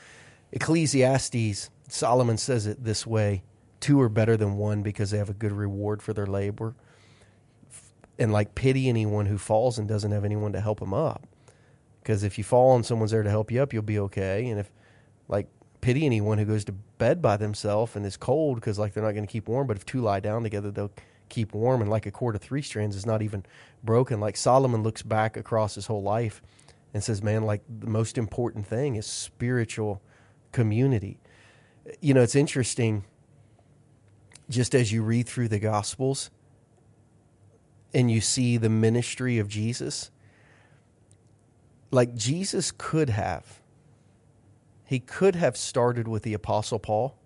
Ecclesiastes, 0.52 1.70
Solomon 1.90 2.38
says 2.38 2.66
it 2.68 2.84
this 2.84 3.06
way 3.06 3.44
two 3.84 4.00
are 4.00 4.08
better 4.08 4.38
than 4.38 4.56
one 4.56 4.82
because 4.82 5.12
they 5.12 5.18
have 5.18 5.30
a 5.30 5.34
good 5.34 5.52
reward 5.52 6.02
for 6.02 6.14
their 6.14 6.26
labor. 6.26 6.74
And 8.18 8.32
like 8.32 8.56
pity 8.56 8.88
anyone 8.88 9.26
who 9.26 9.38
falls 9.38 9.78
and 9.78 9.88
doesn't 9.90 10.12
have 10.12 10.24
anyone 10.24 10.54
to 10.54 10.62
help 10.62 10.80
them 10.80 10.94
up. 10.94 11.28
Because 12.02 12.24
if 12.24 12.38
you 12.38 12.46
fall 12.46 12.76
and 12.76 12.86
someone's 12.86 13.12
there 13.12 13.24
to 13.24 13.30
help 13.30 13.52
you 13.52 13.62
up, 13.62 13.74
you'll 13.74 13.82
be 13.82 14.00
okay. 14.00 14.48
And 14.48 14.58
if 14.58 14.72
like 15.28 15.48
pity 15.82 16.06
anyone 16.06 16.38
who 16.38 16.46
goes 16.46 16.64
to 16.66 16.72
bed 16.72 17.22
by 17.22 17.36
themselves 17.36 17.98
and 17.98 18.06
is 18.06 18.16
cold 18.16 18.56
because 18.56 18.80
like 18.80 18.94
they're 18.94 19.04
not 19.04 19.12
going 19.12 19.28
to 19.28 19.32
keep 19.32 19.50
warm, 19.50 19.68
but 19.68 19.76
if 19.76 19.86
two 19.86 20.00
lie 20.00 20.22
down 20.22 20.44
together, 20.44 20.72
they'll 20.72 20.94
keep 21.28 21.54
warm. 21.54 21.82
And 21.82 21.90
like 21.90 22.06
a 22.06 22.12
cord 22.12 22.36
of 22.36 22.42
three 22.42 22.62
strands 22.62 22.96
is 22.96 23.06
not 23.06 23.22
even 23.22 23.44
broken. 23.84 24.22
Like 24.22 24.38
Solomon 24.38 24.82
looks 24.82 25.02
back 25.02 25.36
across 25.36 25.76
his 25.76 25.88
whole 25.88 26.04
life 26.04 26.42
and 26.94 27.04
says, 27.04 27.22
man, 27.22 27.44
like 27.44 27.64
the 27.68 27.88
most 27.88 28.18
important 28.18 28.66
thing 28.66 28.96
is 28.96 29.06
spiritual 29.06 30.02
community. 30.54 31.20
You 32.00 32.14
know, 32.14 32.22
it's 32.22 32.36
interesting 32.36 33.04
just 34.50 34.76
as 34.76 34.92
you 34.92 35.04
read 35.04 35.28
through 35.28 35.48
the 35.48 35.60
Gospels 35.60 36.30
and 37.94 38.10
you 38.10 38.22
see 38.22 38.58
the 38.58 38.70
ministry 38.70 39.40
of 39.40 39.48
Jesus, 39.48 40.12
like 41.92 42.16
Jesus 42.16 42.72
could 42.76 43.10
have, 43.10 43.62
he 44.86 45.00
could 45.00 45.36
have 45.36 45.56
started 45.56 46.08
with 46.08 46.24
the 46.24 46.34
Apostle 46.34 46.80
Paul 46.80 47.18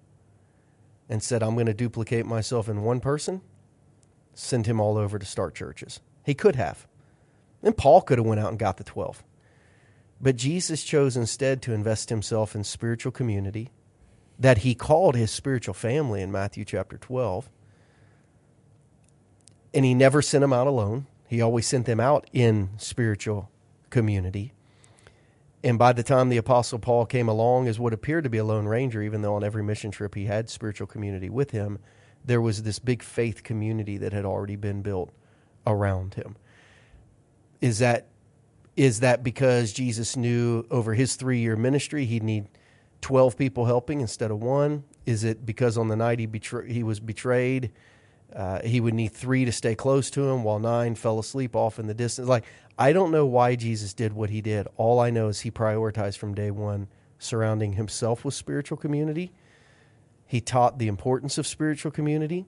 and 1.09 1.23
said, 1.23 1.41
I'm 1.41 1.55
going 1.55 1.67
to 1.67 1.73
duplicate 1.73 2.25
myself 2.25 2.67
in 2.67 2.83
one 2.83 2.99
person, 2.99 3.41
send 4.33 4.67
him 4.67 4.79
all 4.79 4.97
over 4.97 5.17
to 5.17 5.25
start 5.25 5.55
churches. 5.55 5.99
He 6.25 6.33
could 6.33 6.55
have. 6.55 6.87
And 7.63 7.75
Paul 7.75 8.01
could 8.01 8.17
have 8.17 8.27
went 8.27 8.41
out 8.41 8.49
and 8.49 8.59
got 8.59 8.77
the 8.77 8.83
12. 8.83 9.23
But 10.19 10.35
Jesus 10.35 10.83
chose 10.83 11.15
instead 11.15 11.61
to 11.63 11.73
invest 11.73 12.09
himself 12.09 12.55
in 12.55 12.63
spiritual 12.63 13.11
community 13.11 13.69
that 14.39 14.59
he 14.59 14.75
called 14.75 15.15
his 15.15 15.31
spiritual 15.31 15.73
family 15.73 16.21
in 16.21 16.31
Matthew 16.31 16.63
chapter 16.65 16.97
12. 16.97 17.49
And 19.73 19.83
he 19.83 19.93
never 19.93 20.21
sent 20.21 20.41
them 20.41 20.53
out 20.53 20.67
alone. 20.67 21.07
He 21.27 21.41
always 21.41 21.67
sent 21.67 21.85
them 21.85 21.99
out 21.99 22.29
in 22.31 22.69
spiritual 22.77 23.49
community. 23.89 24.53
And 25.63 25.77
by 25.79 25.91
the 25.93 26.03
time 26.03 26.29
the 26.29 26.37
Apostle 26.37 26.79
Paul 26.79 27.05
came 27.05 27.27
along 27.27 27.67
as 27.67 27.79
what 27.79 27.93
appeared 27.93 28.23
to 28.23 28.29
be 28.29 28.37
a 28.37 28.43
lone 28.43 28.67
ranger, 28.67 29.01
even 29.01 29.21
though 29.21 29.35
on 29.35 29.43
every 29.43 29.63
mission 29.63 29.91
trip 29.91 30.15
he 30.15 30.25
had 30.25 30.49
spiritual 30.49 30.87
community 30.87 31.29
with 31.29 31.51
him, 31.51 31.79
there 32.23 32.41
was 32.41 32.63
this 32.63 32.79
big 32.79 33.01
faith 33.01 33.43
community 33.43 33.97
that 33.97 34.13
had 34.13 34.25
already 34.25 34.55
been 34.55 34.81
built 34.81 35.11
around 35.65 36.13
him. 36.13 36.35
Is 37.59 37.79
that 37.79 38.07
is 38.75 38.99
that 38.99 39.23
because 39.23 39.73
Jesus 39.73 40.15
knew 40.15 40.63
over 40.69 40.93
his 40.93 41.15
three 41.15 41.39
year 41.39 41.55
ministry 41.55 42.05
he'd 42.05 42.21
need 42.21 42.47
12 43.07 43.37
people 43.37 43.63
helping 43.63 44.01
instead 44.01 44.31
of 44.31 44.43
one? 44.43 44.83
Is 45.05 45.23
it 45.23 45.45
because 45.45 45.77
on 45.77 45.87
the 45.87 45.95
night 45.95 46.19
he, 46.19 46.25
betray, 46.25 46.69
he 46.69 46.83
was 46.83 46.99
betrayed, 46.99 47.71
uh, 48.35 48.59
he 48.63 48.81
would 48.81 48.93
need 48.93 49.13
three 49.13 49.45
to 49.45 49.51
stay 49.53 49.75
close 49.75 50.09
to 50.09 50.27
him 50.27 50.43
while 50.43 50.59
nine 50.59 50.93
fell 50.93 51.17
asleep 51.17 51.55
off 51.55 51.79
in 51.79 51.87
the 51.87 51.93
distance? 51.93 52.27
Like, 52.27 52.43
I 52.77 52.91
don't 52.91 53.13
know 53.13 53.25
why 53.25 53.55
Jesus 53.55 53.93
did 53.93 54.11
what 54.11 54.29
he 54.29 54.41
did. 54.41 54.67
All 54.75 54.99
I 54.99 55.09
know 55.09 55.29
is 55.29 55.39
he 55.39 55.51
prioritized 55.51 56.17
from 56.17 56.35
day 56.35 56.51
one 56.51 56.89
surrounding 57.17 57.73
himself 57.73 58.25
with 58.25 58.33
spiritual 58.33 58.77
community. 58.77 59.31
He 60.25 60.41
taught 60.41 60.77
the 60.77 60.89
importance 60.89 61.37
of 61.37 61.47
spiritual 61.47 61.91
community. 61.91 62.45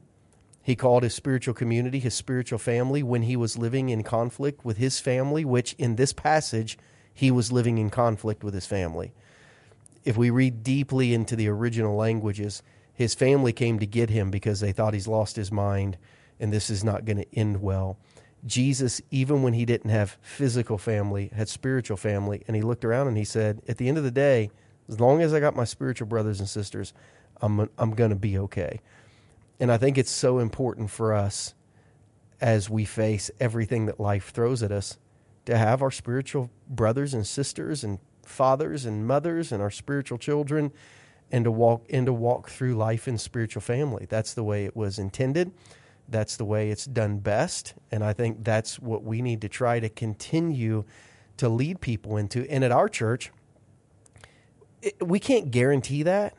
He 0.61 0.75
called 0.75 1.03
his 1.03 1.13
spiritual 1.13 1.53
community 1.53 1.99
his 1.99 2.15
spiritual 2.15 2.59
family 2.59 3.01
when 3.01 3.21
he 3.21 3.37
was 3.37 3.57
living 3.57 3.87
in 3.87 4.03
conflict 4.03 4.65
with 4.65 4.75
his 4.75 4.99
family, 4.99 5.45
which 5.45 5.71
in 5.77 5.95
this 5.95 6.11
passage, 6.11 6.77
he 7.13 7.31
was 7.31 7.49
living 7.49 7.77
in 7.77 7.89
conflict 7.89 8.43
with 8.43 8.53
his 8.53 8.65
family. 8.65 9.13
If 10.09 10.17
we 10.17 10.31
read 10.31 10.63
deeply 10.63 11.13
into 11.13 11.35
the 11.35 11.49
original 11.49 11.95
languages, 11.95 12.63
his 12.91 13.13
family 13.13 13.53
came 13.53 13.77
to 13.77 13.85
get 13.85 14.09
him 14.09 14.31
because 14.31 14.59
they 14.59 14.71
thought 14.71 14.95
he's 14.95 15.07
lost 15.07 15.35
his 15.35 15.51
mind 15.51 15.99
and 16.39 16.51
this 16.51 16.71
is 16.71 16.83
not 16.83 17.05
going 17.05 17.17
to 17.17 17.35
end 17.37 17.61
well. 17.61 17.95
Jesus, 18.43 19.03
even 19.11 19.43
when 19.43 19.53
he 19.53 19.65
didn't 19.65 19.91
have 19.91 20.17
physical 20.19 20.79
family, 20.79 21.29
had 21.35 21.47
spiritual 21.47 21.95
family, 21.95 22.43
and 22.47 22.55
he 22.55 22.63
looked 22.63 22.83
around 22.83 23.07
and 23.07 23.17
he 23.17 23.23
said, 23.23 23.61
At 23.67 23.77
the 23.77 23.87
end 23.87 23.99
of 23.99 24.03
the 24.03 24.09
day, 24.09 24.49
as 24.87 24.99
long 24.99 25.21
as 25.21 25.31
I 25.31 25.39
got 25.39 25.55
my 25.55 25.63
spiritual 25.63 26.07
brothers 26.07 26.39
and 26.39 26.49
sisters, 26.49 26.91
I'm, 27.39 27.69
I'm 27.77 27.91
going 27.91 28.09
to 28.09 28.15
be 28.15 28.35
okay. 28.39 28.81
And 29.59 29.71
I 29.71 29.77
think 29.77 29.95
it's 29.99 30.09
so 30.09 30.39
important 30.39 30.89
for 30.89 31.13
us 31.13 31.53
as 32.41 32.67
we 32.67 32.83
face 32.83 33.29
everything 33.39 33.85
that 33.85 33.99
life 33.99 34.31
throws 34.31 34.63
at 34.63 34.71
us 34.71 34.97
to 35.45 35.55
have 35.55 35.83
our 35.83 35.91
spiritual 35.91 36.49
brothers 36.67 37.13
and 37.13 37.27
sisters 37.27 37.83
and 37.83 37.99
fathers 38.29 38.85
and 38.85 39.05
mothers 39.05 39.51
and 39.51 39.61
our 39.61 39.71
spiritual 39.71 40.17
children 40.17 40.71
and 41.31 41.43
to 41.43 41.51
walk 41.51 41.85
and 41.89 42.05
to 42.05 42.13
walk 42.13 42.49
through 42.49 42.75
life 42.75 43.07
in 43.07 43.17
spiritual 43.17 43.61
family. 43.61 44.05
That's 44.09 44.33
the 44.33 44.43
way 44.43 44.65
it 44.65 44.75
was 44.75 44.99
intended. 44.99 45.51
That's 46.07 46.37
the 46.37 46.45
way 46.45 46.71
it's 46.71 46.85
done 46.85 47.19
best. 47.19 47.73
And 47.91 48.03
I 48.03 48.13
think 48.13 48.43
that's 48.43 48.79
what 48.79 49.03
we 49.03 49.21
need 49.21 49.41
to 49.41 49.49
try 49.49 49.79
to 49.79 49.89
continue 49.89 50.85
to 51.37 51.49
lead 51.49 51.81
people 51.81 52.17
into. 52.17 52.49
And 52.49 52.63
at 52.63 52.71
our 52.71 52.89
church, 52.89 53.31
it, 54.81 54.95
we 55.05 55.19
can't 55.19 55.51
guarantee 55.51 56.03
that, 56.03 56.35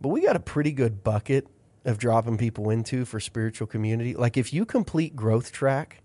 but 0.00 0.08
we 0.08 0.22
got 0.22 0.36
a 0.36 0.40
pretty 0.40 0.72
good 0.72 1.04
bucket 1.04 1.46
of 1.84 1.98
dropping 1.98 2.36
people 2.36 2.70
into 2.70 3.04
for 3.04 3.20
spiritual 3.20 3.66
community. 3.66 4.14
Like 4.14 4.36
if 4.36 4.52
you 4.52 4.64
complete 4.64 5.14
growth 5.14 5.52
track, 5.52 6.02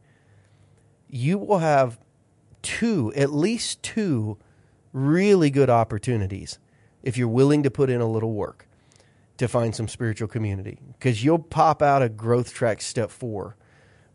you 1.10 1.38
will 1.38 1.60
have 1.60 2.00
two, 2.62 3.12
at 3.16 3.32
least 3.32 3.82
two 3.84 4.38
really 4.96 5.50
good 5.50 5.70
opportunities 5.70 6.58
if 7.04 7.18
you're 7.18 7.28
willing 7.28 7.64
to 7.64 7.70
put 7.70 7.90
in 7.90 8.00
a 8.00 8.10
little 8.10 8.32
work 8.32 8.66
to 9.36 9.46
find 9.46 9.76
some 9.76 9.90
spiritual 9.90 10.30
community 10.30 10.80
because 10.94 11.22
you'll 11.22 11.38
pop 11.38 11.82
out 11.82 12.02
a 12.02 12.08
growth 12.08 12.54
track 12.54 12.82
step 12.82 13.12
four 13.12 13.58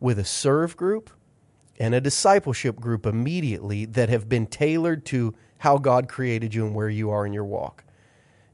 with 0.00 0.18
a 0.18 0.24
serve 0.24 0.78
group 0.78 1.10
and 1.78 1.94
a 1.94 2.00
discipleship 2.00 2.80
group 2.80 3.04
immediately 3.04 3.84
that 3.84 4.08
have 4.08 4.26
been 4.26 4.46
tailored 4.46 5.04
to 5.04 5.34
how 5.58 5.76
God 5.76 6.08
created 6.08 6.54
you 6.54 6.64
and 6.64 6.74
where 6.74 6.88
you 6.88 7.10
are 7.10 7.26
in 7.26 7.34
your 7.34 7.44
walk. 7.44 7.84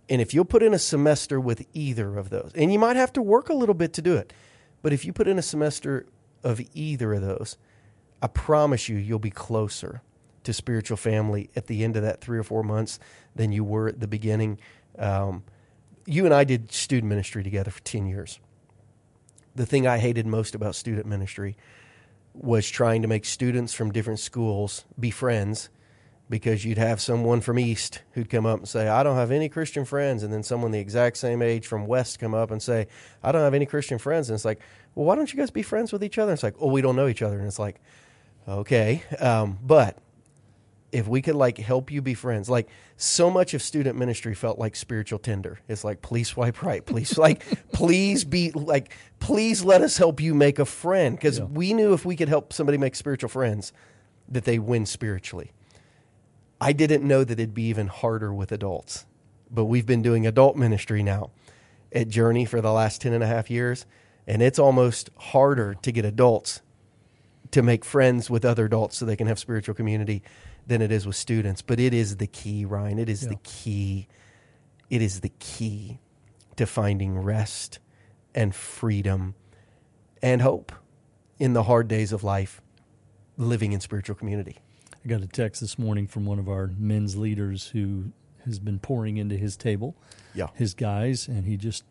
And 0.09 0.21
if 0.21 0.35
you'll 0.35 0.45
put 0.45 0.65
in 0.65 0.75
a 0.75 0.81
semester 0.81 1.41
with 1.41 1.65
either 1.75 2.17
of 2.19 2.31
those, 2.31 2.51
and 2.57 2.73
you 2.73 2.79
might 2.81 2.97
have 2.97 3.13
to 3.13 3.23
work 3.23 3.49
a 3.49 3.55
little 3.55 3.75
bit 3.75 3.93
to 3.93 4.03
do 4.03 4.17
it, 4.17 4.33
but 4.83 4.93
if 4.93 5.05
you 5.05 5.13
put 5.13 5.29
in 5.29 5.39
a 5.39 5.43
semester 5.43 6.07
of 6.43 6.61
either 6.75 7.15
of 7.15 7.23
those, 7.23 7.57
I 8.21 8.27
promise 8.27 8.89
you, 8.89 8.97
you'll 8.97 9.21
be 9.21 9.31
closer 9.31 10.03
to 10.47 10.53
spiritual 10.53 10.97
family 10.97 11.51
at 11.55 11.67
the 11.67 11.85
end 11.85 11.97
of 11.97 12.03
that 12.03 12.21
three 12.21 12.39
or 12.39 12.43
four 12.43 12.63
months 12.63 12.99
than 13.35 13.53
you 13.53 13.63
were 13.63 13.89
at 13.89 14.01
the 14.01 14.09
beginning. 14.09 14.59
Um, 14.99 15.45
you 16.07 16.25
and 16.25 16.33
I 16.33 16.45
did 16.45 16.73
student 16.73 17.09
ministry 17.09 17.43
together 17.43 17.71
for 17.71 17.83
10 17.83 18.07
years. 18.07 18.41
The 19.55 19.67
thing 19.67 19.87
I 19.87 19.99
hated 19.99 20.27
most 20.27 20.55
about 20.55 20.75
student 20.75 21.07
ministry 21.07 21.57
was 22.35 22.69
trying 22.69 23.03
to 23.03 23.09
make 23.09 23.25
students 23.25 23.73
from 23.73 23.93
different 23.93 24.21
schools 24.21 24.85
be 24.99 25.11
friends 25.11 25.71
because 26.29 26.65
you'd 26.65 26.79
have 26.79 27.01
someone 27.01 27.41
from 27.41 27.59
East 27.59 28.03
who'd 28.13 28.29
come 28.29 28.47
up 28.47 28.59
and 28.59 28.69
say, 28.69 28.89
I 28.89 29.03
don't 29.03 29.17
have 29.17 29.31
any 29.31 29.49
Christian 29.49 29.85
friends. 29.85 30.23
And 30.23 30.33
then 30.33 30.43
someone 30.43 30.73
the 30.73 30.79
exact 30.79 31.17
same 31.17 31.41
age 31.41 31.67
from 31.67 31.87
West 31.87 32.19
come 32.19 32.35
up 32.35 32.51
and 32.51 32.61
say, 32.61 32.89
I 33.23 33.33
don't 33.33 33.43
have 33.43 33.55
any 33.55 33.67
Christian 33.67 33.99
friends. 33.99 34.29
And 34.29 34.35
it's 34.35 34.45
like, 34.45 34.61
well, 34.95 35.07
why 35.07 35.15
don't 35.15 35.33
you 35.33 35.39
guys 35.39 35.51
be 35.51 35.63
friends 35.63 35.93
with 35.93 36.03
each 36.03 36.19
other? 36.19 36.33
And 36.33 36.37
it's 36.37 36.43
like, 36.43 36.57
oh, 36.61 36.71
we 36.71 36.83
don't 36.83 36.97
know 36.97 37.07
each 37.07 37.23
other. 37.23 37.39
And 37.39 37.47
it's 37.47 37.59
like, 37.59 37.81
okay. 38.49 39.03
Um, 39.21 39.59
but 39.63 39.99
if 40.97 41.07
we 41.09 41.23
could 41.23 41.35
like 41.35 41.59
help 41.59 41.91
you 41.91 42.03
be 42.03 42.15
friends. 42.15 42.49
Like 42.49 42.69
so 42.97 43.31
much 43.31 43.55
of 43.55 43.63
student 43.63 43.99
ministry 43.99 44.35
felt 44.35 44.59
like 44.59 44.75
spiritual 44.77 45.19
tinder 45.19 45.61
it's 45.69 45.85
like 45.85 46.03
please 46.03 46.29
swipe 46.29 46.63
right. 46.63 46.85
Please 46.85 47.19
like 47.27 47.43
please 47.73 48.25
be 48.25 48.51
like 48.53 48.93
please 49.21 49.65
let 49.65 49.83
us 49.83 49.99
help 49.99 50.21
you 50.21 50.35
make 50.35 50.59
a 50.59 50.65
friend. 50.65 51.17
Because 51.17 51.39
Yeah. 51.39 51.45
we 51.45 51.75
knew 51.75 51.93
if 51.93 52.05
we 52.05 52.17
could 52.17 52.29
help 52.29 52.53
somebody 52.53 52.79
make 52.79 52.95
spiritual 52.97 53.29
friends 53.29 53.73
that 54.29 54.45
they 54.45 54.59
win 54.59 54.87
spiritually. 54.87 55.53
I 56.61 56.73
didn't 56.73 57.07
know 57.07 57.25
that 57.25 57.39
it'd 57.39 57.55
be 57.55 57.65
even 57.69 57.89
harder 57.89 58.33
with 58.33 58.51
adults 58.53 59.07
but 59.51 59.67
we've 59.67 59.87
been 59.87 60.03
doing 60.03 60.27
adult 60.27 60.57
ministry 60.57 61.03
now 61.03 61.31
at 61.93 62.09
journey 62.09 62.45
for 62.45 62.61
the 62.61 62.73
last 62.73 63.01
10 63.01 63.13
and 63.13 63.23
a 63.23 63.27
half 63.27 63.51
years 63.51 63.87
and 64.27 64.43
it's 64.43 64.59
almost 64.59 65.11
harder 65.19 65.75
to 65.83 65.93
get 65.93 66.05
adults 66.05 66.61
to 67.53 67.63
make 67.63 67.85
friends 67.85 68.29
with 68.29 68.45
other 68.45 68.65
adults 68.65 68.97
so 68.97 69.05
they 69.05 69.17
can 69.17 69.27
have 69.29 69.39
spiritual 69.39 69.75
community 69.75 70.23
than 70.67 70.83
it 70.83 70.91
is 70.91 71.07
with 71.07 71.17
students. 71.17 71.63
But 71.63 71.79
it 71.81 71.95
is 71.95 72.17
the 72.17 72.27
key, 72.27 72.65
Ryan. 72.65 72.99
It 72.99 73.09
is 73.09 73.23
Yeah. 73.25 73.31
the 73.31 73.39
key. 73.43 74.09
It 74.91 75.03
is 75.03 75.21
the 75.21 75.33
key 75.39 75.99
to 76.57 76.67
finding 76.67 77.19
rest 77.19 77.79
and 78.35 78.55
freedom 78.55 79.35
and 80.23 80.43
hope 80.43 80.73
in 81.39 81.53
the 81.53 81.65
hard 81.65 81.89
days 81.89 82.13
of 82.13 82.25
life, 82.25 82.61
living 83.37 83.73
in 83.73 83.81
spiritual 83.81 84.17
community. 84.17 84.57
I 85.05 85.09
got 85.09 85.23
a 85.23 85.27
text 85.27 85.61
this 85.61 85.79
morning 85.79 86.07
from 86.07 86.25
one 86.25 86.39
of 86.39 86.49
our 86.49 86.69
men's 86.79 87.17
leaders 87.17 87.69
who 87.69 88.13
has 88.45 88.59
been 88.59 88.79
pouring 88.79 89.17
into 89.19 89.37
his 89.37 89.57
table, 89.57 89.97
Yeah. 90.35 90.49
his 90.55 90.73
guys, 90.75 91.29
and 91.29 91.47
he 91.47 91.57
just 91.57 91.85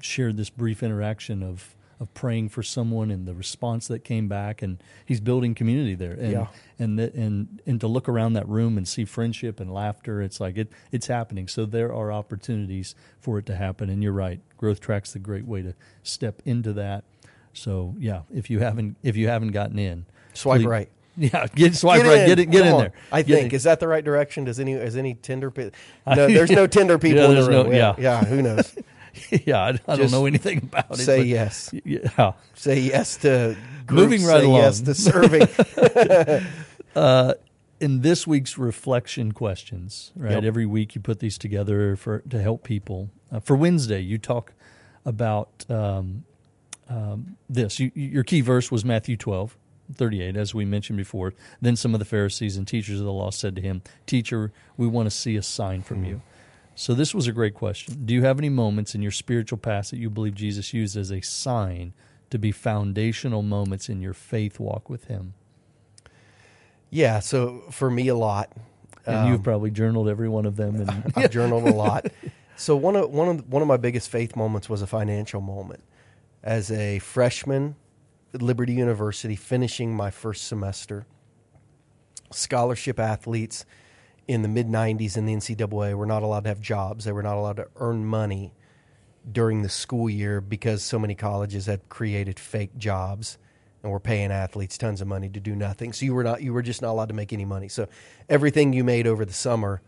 shared 0.00 0.36
this 0.36 0.50
brief 0.50 0.82
interaction 0.82 1.42
of 1.42 1.74
of 2.02 2.12
praying 2.14 2.48
for 2.48 2.62
someone 2.62 3.10
and 3.10 3.26
the 3.26 3.32
response 3.34 3.86
that 3.88 4.00
came 4.04 4.28
back, 4.28 4.60
and 4.60 4.82
he's 5.06 5.20
building 5.20 5.54
community 5.54 5.94
there, 5.94 6.12
and 6.12 6.32
Yeah. 6.32 6.46
and 6.78 6.98
the, 6.98 7.12
and 7.14 7.60
and 7.64 7.80
to 7.80 7.86
look 7.86 8.08
around 8.08 8.32
that 8.34 8.48
room 8.48 8.76
and 8.76 8.86
see 8.86 9.04
friendship 9.04 9.60
and 9.60 9.72
laughter, 9.72 10.20
it's 10.20 10.40
like 10.40 10.56
it 10.58 10.68
it's 10.90 11.06
happening. 11.06 11.46
So 11.48 11.64
there 11.64 11.94
are 11.94 12.10
opportunities 12.12 12.94
for 13.20 13.38
it 13.38 13.46
to 13.46 13.54
happen, 13.56 13.88
and 13.88 14.02
you're 14.02 14.12
right, 14.12 14.40
growth 14.58 14.80
track's 14.80 15.12
the 15.12 15.20
great 15.20 15.46
way 15.46 15.62
to 15.62 15.74
step 16.02 16.42
into 16.44 16.72
that. 16.74 17.04
So 17.54 17.94
yeah, 17.98 18.22
if 18.34 18.50
you 18.50 18.58
haven't 18.58 18.96
if 19.02 19.16
you 19.16 19.28
haven't 19.28 19.52
gotten 19.52 19.78
in, 19.78 20.04
Swipe 20.34 20.60
please- 20.60 20.66
right. 20.66 20.88
Yeah, 21.14 21.46
get 21.54 21.74
swipe 21.74 22.02
Get 22.02 22.08
right. 22.08 22.20
in. 22.22 22.26
Get 22.26 22.38
it. 22.38 22.46
Get 22.50 22.58
Come 22.60 22.66
in 22.68 22.72
on. 22.72 22.80
there. 22.80 22.92
I 23.12 23.20
Get 23.22 23.34
think 23.36 23.52
in. 23.52 23.56
is 23.56 23.64
that 23.64 23.80
the 23.80 23.86
right 23.86 24.02
direction? 24.02 24.44
Does 24.44 24.58
any 24.58 24.72
is 24.72 24.96
any 24.96 25.12
Tinder? 25.12 25.50
Pe- 25.50 25.70
no, 26.06 26.26
there's 26.26 26.50
no 26.50 26.66
Tinder 26.66 26.98
people 26.98 27.18
Yeah, 27.18 27.24
in 27.26 27.30
the 27.30 27.34
there's 27.36 27.48
no- 27.48 27.64
room. 27.64 27.72
yeah. 27.74 27.94
yeah. 27.98 28.24
Who 28.24 28.40
knows? 28.40 28.74
yeah, 29.30 29.60
I, 29.60 29.68
I 29.68 29.72
don't 29.72 29.96
Just 29.98 30.12
know 30.12 30.26
anything 30.26 30.58
about 30.58 30.92
it. 30.92 30.98
say 30.98 31.22
yes. 31.22 31.72
Yeah. 31.84 32.32
Say 32.54 32.80
yes 32.80 33.16
to 33.18 33.56
groups, 33.86 34.02
Moving 34.02 34.24
right 34.24 34.40
say 34.40 34.46
along. 34.46 34.60
Yes 34.60 34.80
to 34.80 34.94
serving. 34.94 35.48
In 37.80 38.02
this 38.02 38.28
week's 38.28 38.56
reflection 38.56 39.32
questions, 39.32 40.12
right? 40.14 40.34
Yep. 40.34 40.44
Every 40.44 40.66
week 40.66 40.94
you 40.94 41.00
put 41.00 41.18
these 41.18 41.36
together 41.36 41.96
for 41.96 42.20
to 42.20 42.40
help 42.40 42.62
people. 42.62 43.10
Uh, 43.32 43.40
for 43.40 43.56
Wednesday, 43.56 43.98
you 44.00 44.18
talk 44.18 44.52
about 45.04 45.64
um, 45.68 46.22
um, 46.88 47.36
this. 47.50 47.80
You, 47.80 47.90
your 47.96 48.22
key 48.22 48.40
verse 48.40 48.70
was 48.70 48.84
Matthew 48.84 49.16
12, 49.16 49.56
38, 49.96 50.36
as 50.36 50.54
we 50.54 50.64
mentioned 50.64 50.96
before. 50.96 51.34
Then 51.60 51.74
some 51.74 51.92
of 51.92 51.98
the 51.98 52.04
Pharisees 52.04 52.56
and 52.56 52.68
teachers 52.68 53.00
of 53.00 53.04
the 53.04 53.12
law 53.12 53.30
said 53.30 53.56
to 53.56 53.62
him, 53.62 53.82
Teacher, 54.06 54.52
we 54.76 54.86
want 54.86 55.06
to 55.06 55.10
see 55.10 55.34
a 55.34 55.42
sign 55.42 55.82
from 55.82 56.04
you. 56.04 56.22
So 56.74 56.94
this 56.94 57.14
was 57.14 57.26
a 57.26 57.32
great 57.32 57.54
question. 57.54 58.04
Do 58.06 58.14
you 58.14 58.22
have 58.24 58.38
any 58.38 58.48
moments 58.48 58.94
in 58.94 59.02
your 59.02 59.10
spiritual 59.12 59.58
past 59.58 59.90
that 59.90 59.98
you 59.98 60.08
believe 60.10 60.34
Jesus 60.34 60.72
used 60.72 60.96
as 60.96 61.10
a 61.12 61.20
sign 61.20 61.92
to 62.30 62.38
be 62.38 62.50
foundational 62.50 63.42
moments 63.42 63.88
in 63.88 64.00
your 64.00 64.14
faith 64.14 64.58
walk 64.58 64.88
with 64.88 65.04
him? 65.04 65.34
yeah. 66.90 67.20
So 67.20 67.62
for 67.70 67.90
me, 67.90 68.08
a 68.08 68.14
lot. 68.14 68.50
And 69.06 69.16
Um, 69.16 69.28
you've 69.32 69.42
probably 69.42 69.70
journaled 69.70 70.08
every 70.08 70.28
one 70.28 70.46
of 70.46 70.56
them. 70.56 70.76
And 70.76 71.12
I've 71.16 71.30
journaled 71.30 71.66
a 71.66 71.72
lot. 71.86 72.06
So 72.56 72.76
one 72.76 72.96
of 72.96 73.10
one 73.10 73.28
of 73.28 73.48
one 73.48 73.62
of 73.62 73.68
my 73.68 73.76
biggest 73.78 74.08
faith 74.10 74.36
moments 74.36 74.68
was 74.68 74.82
a 74.82 74.86
financial 74.86 75.40
moment. 75.40 75.82
As 76.42 76.70
a 76.70 76.98
freshman 77.00 77.76
at 78.34 78.42
Liberty 78.42 78.74
University, 78.74 79.36
finishing 79.36 79.94
my 79.94 80.10
first 80.10 80.46
semester, 80.46 81.06
scholarship 82.30 82.98
athletes 82.98 83.64
in 84.28 84.42
the 84.42 84.48
mid 84.48 84.68
'90s 84.68 85.16
in 85.16 85.26
the 85.26 85.34
NCAA 85.34 85.94
were 85.94 86.06
not 86.06 86.22
allowed 86.22 86.44
to 86.44 86.50
have 86.50 86.60
jobs. 86.60 87.04
They 87.04 87.12
were 87.12 87.22
not 87.22 87.36
allowed 87.36 87.56
to 87.56 87.68
earn 87.76 88.04
money 88.04 88.54
during 89.30 89.62
the 89.62 89.68
school 89.68 90.10
year 90.10 90.40
because 90.40 90.82
so 90.82 90.98
many 90.98 91.14
colleges 91.14 91.66
had 91.66 91.88
created 91.88 92.38
fake 92.38 92.76
jobs 92.76 93.38
and 93.82 93.90
were 93.90 94.00
paying 94.00 94.30
athletes 94.30 94.78
tons 94.78 95.00
of 95.00 95.08
money 95.08 95.28
to 95.28 95.40
do 95.40 95.54
nothing. 95.54 95.92
So 95.92 96.04
you 96.04 96.14
were 96.14 96.24
not 96.24 96.42
you 96.42 96.52
were 96.52 96.62
just 96.62 96.82
not 96.82 96.90
allowed 96.90 97.08
to 97.08 97.14
make 97.14 97.32
any 97.32 97.44
money. 97.44 97.68
So 97.68 97.88
everything 98.28 98.72
you 98.72 98.84
made 98.84 99.06
over 99.06 99.24
the 99.24 99.32
summer 99.32 99.80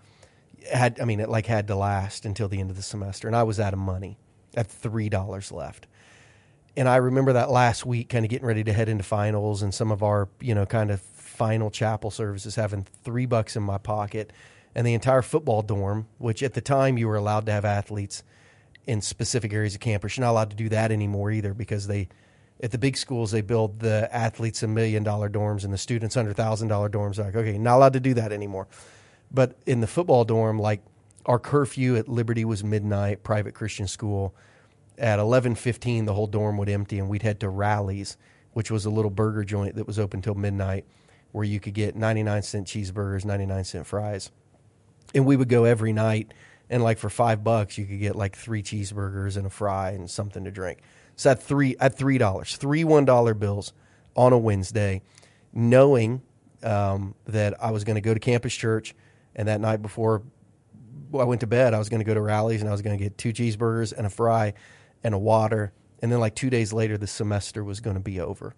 had 0.73 1.01
I 1.01 1.05
mean 1.05 1.21
it 1.21 1.29
like 1.29 1.47
had 1.47 1.67
to 1.69 1.77
last 1.77 2.25
until 2.25 2.49
the 2.49 2.61
end 2.61 2.71
of 2.71 2.77
the 2.77 2.83
semester 2.83 3.29
and 3.29 3.37
I 3.37 3.43
was 3.43 3.61
out 3.61 3.73
of 3.73 3.79
money. 3.79 4.19
I 4.57 4.61
had 4.61 4.69
three 4.69 5.09
dollars 5.09 5.53
left. 5.53 5.87
And 6.77 6.89
I 6.89 6.97
remember 6.97 7.35
that 7.35 7.51
last 7.51 7.87
week 7.87 8.09
kind 8.09 8.25
of 8.25 8.31
getting 8.31 8.47
ready 8.47 8.65
to 8.65 8.73
head 8.73 8.89
into 8.89 9.05
finals 9.05 9.63
and 9.63 9.73
some 9.73 9.93
of 9.93 10.03
our, 10.03 10.29
you 10.41 10.57
know, 10.57 10.67
kind 10.67 10.91
of 10.91 11.01
final 11.35 11.71
chapel 11.71 12.11
services 12.11 12.55
having 12.55 12.87
three 13.03 13.27
bucks 13.27 13.57
in 13.57 13.63
my 13.63 13.79
pocket 13.79 14.33
and 14.75 14.87
the 14.87 14.95
entire 14.95 15.23
football 15.23 15.63
dorm, 15.63 16.07
which 16.19 16.43
at 16.43 16.55
the 16.55 16.61
time 16.61 16.97
you 16.97 17.09
were 17.09 17.17
allowed 17.17 17.47
to 17.47 17.53
have 17.53 17.65
athletes 17.65 18.23
in 18.87 19.01
specific 19.01 19.53
areas 19.53 19.75
of 19.75 19.81
campus. 19.81 20.17
You're 20.17 20.25
not 20.27 20.33
allowed 20.33 20.51
to 20.51 20.57
do 20.57 20.69
that 20.69 20.93
anymore 20.93 21.31
either 21.31 21.55
because 21.55 21.87
they 21.87 22.09
at 22.63 22.71
the 22.71 22.79
big 22.79 22.97
schools 22.97 23.31
they 23.31 23.41
build 23.41 23.81
the 23.81 24.09
athletes 24.15 24.63
a 24.63 24.69
million 24.69 25.03
dollar 25.03 25.29
dorms 25.29 25.65
and 25.65 25.73
the 25.73 25.79
students 25.79 26.15
hundred 26.15 26.37
thousand 26.37 26.69
dollar 26.69 26.89
dorms. 26.89 27.19
Like, 27.19 27.35
okay, 27.35 27.59
not 27.59 27.77
allowed 27.77 27.95
to 27.95 28.01
do 28.01 28.15
that 28.15 28.33
anymore. 28.33 28.69
But 29.31 29.57
in 29.67 29.81
the 29.81 29.87
football 29.87 30.25
dorm, 30.25 30.59
like 30.59 30.83
our 31.27 31.39
curfew 31.39 31.97
at 31.97 32.09
Liberty 32.09 32.45
was 32.45 32.63
midnight, 32.63 33.23
private 33.23 33.55
Christian 33.55 33.89
school. 33.89 34.35
At 34.97 35.19
eleven 35.19 35.55
fifteen, 35.57 36.05
the 36.05 36.15
whole 36.15 36.29
dorm 36.29 36.57
would 36.59 36.69
empty, 36.69 36.99
and 36.99 37.09
we'd 37.09 37.23
head 37.23 37.41
to 37.41 37.49
Rally's, 37.49 38.17
which 38.53 38.71
was 38.71 38.85
a 38.85 38.91
little 38.91 39.11
burger 39.11 39.43
joint 39.43 39.75
that 39.75 39.87
was 39.87 39.99
open 39.99 40.23
till 40.23 40.35
midnight, 40.35 40.85
where 41.35 41.45
you 41.45 41.59
could 41.59 41.75
get 41.75 41.97
ninety 41.97 42.23
nine 42.23 42.43
cent 42.43 42.65
cheeseburgers, 42.65 43.25
ninety 43.25 43.45
nine 43.45 43.65
cent 43.65 43.89
fries, 43.89 44.31
and 45.17 45.27
we 45.27 45.35
would 45.35 45.49
go 45.49 45.65
every 45.65 45.93
night. 45.93 46.33
And 46.71 46.81
like 46.81 46.97
for 46.97 47.11
five 47.11 47.43
bucks, 47.43 47.77
you 47.77 47.87
could 47.87 47.99
get 47.99 48.15
like 48.15 48.37
three 48.37 48.63
cheeseburgers 48.63 49.37
and 49.37 49.45
a 49.45 49.51
fry 49.51 49.91
and 49.91 50.09
something 50.09 50.45
to 50.45 50.53
drink. 50.53 50.79
So 51.17 51.33
at 51.33 51.43
three 51.43 51.75
at 51.81 51.99
three 51.99 52.19
dollars, 52.19 52.57
three 52.57 52.85
one 52.85 53.05
dollar 53.05 53.35
bills 53.35 53.73
on 54.15 54.33
a 54.33 54.39
Wednesday, 54.39 55.03
knowing 55.53 56.23
um, 56.63 57.17
that 57.27 57.61
I 57.61 57.73
was 57.73 57.83
going 57.83 57.97
to 57.97 58.01
go 58.01 58.15
to 58.15 58.21
campus 58.21 58.55
church, 58.55 58.95
and 59.35 59.49
that 59.49 59.61
night 59.61 59.83
before 59.83 60.23
I 61.13 61.25
went 61.25 61.41
to 61.41 61.49
bed, 61.49 61.75
I 61.75 61.81
was 61.81 61.89
going 61.89 61.99
to 61.99 62.07
go 62.07 62.15
to 62.15 62.21
Rally's 62.21 62.61
and 62.61 62.69
I 62.69 62.73
was 62.73 62.81
going 62.81 62.97
to 62.97 63.03
get 63.03 63.19
two 63.19 63.33
cheeseburgers 63.33 63.93
and 63.93 64.07
a 64.07 64.11
fry 64.11 64.55
and 65.03 65.15
a 65.15 65.19
water. 65.19 65.73
And 66.01 66.13
then, 66.13 66.21
like 66.21 66.37
two 66.37 66.49
days 66.49 66.73
later, 66.73 66.97
the 66.97 67.09
semester 67.09 67.65
was 67.65 67.81
going 67.81 67.95
to 67.95 68.01
be 68.01 68.21
over. 68.21 68.55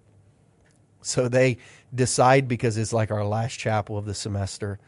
So 1.07 1.29
they 1.29 1.59
decide 1.95 2.49
because 2.49 2.77
it's 2.77 2.93
like 2.93 3.11
our 3.11 3.25
last 3.25 3.59
chapel 3.59 3.97
of 3.97 4.05
the 4.07 4.15
semester 4.15 4.79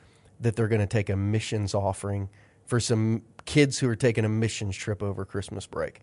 that 0.41 0.57
they're 0.57 0.69
going 0.69 0.81
to 0.81 0.87
take 0.87 1.11
a 1.11 1.17
missions 1.17 1.75
offering 1.75 2.29
for 2.67 2.81
some 2.81 3.23
kids 3.45 3.79
who 3.79 3.89
are 3.89 3.97
taking 3.97 4.25
a 4.25 4.29
missions 4.29 4.77
trip 4.77 5.03
over 5.03 5.25
Christmas 5.25 5.67
break. 5.67 6.01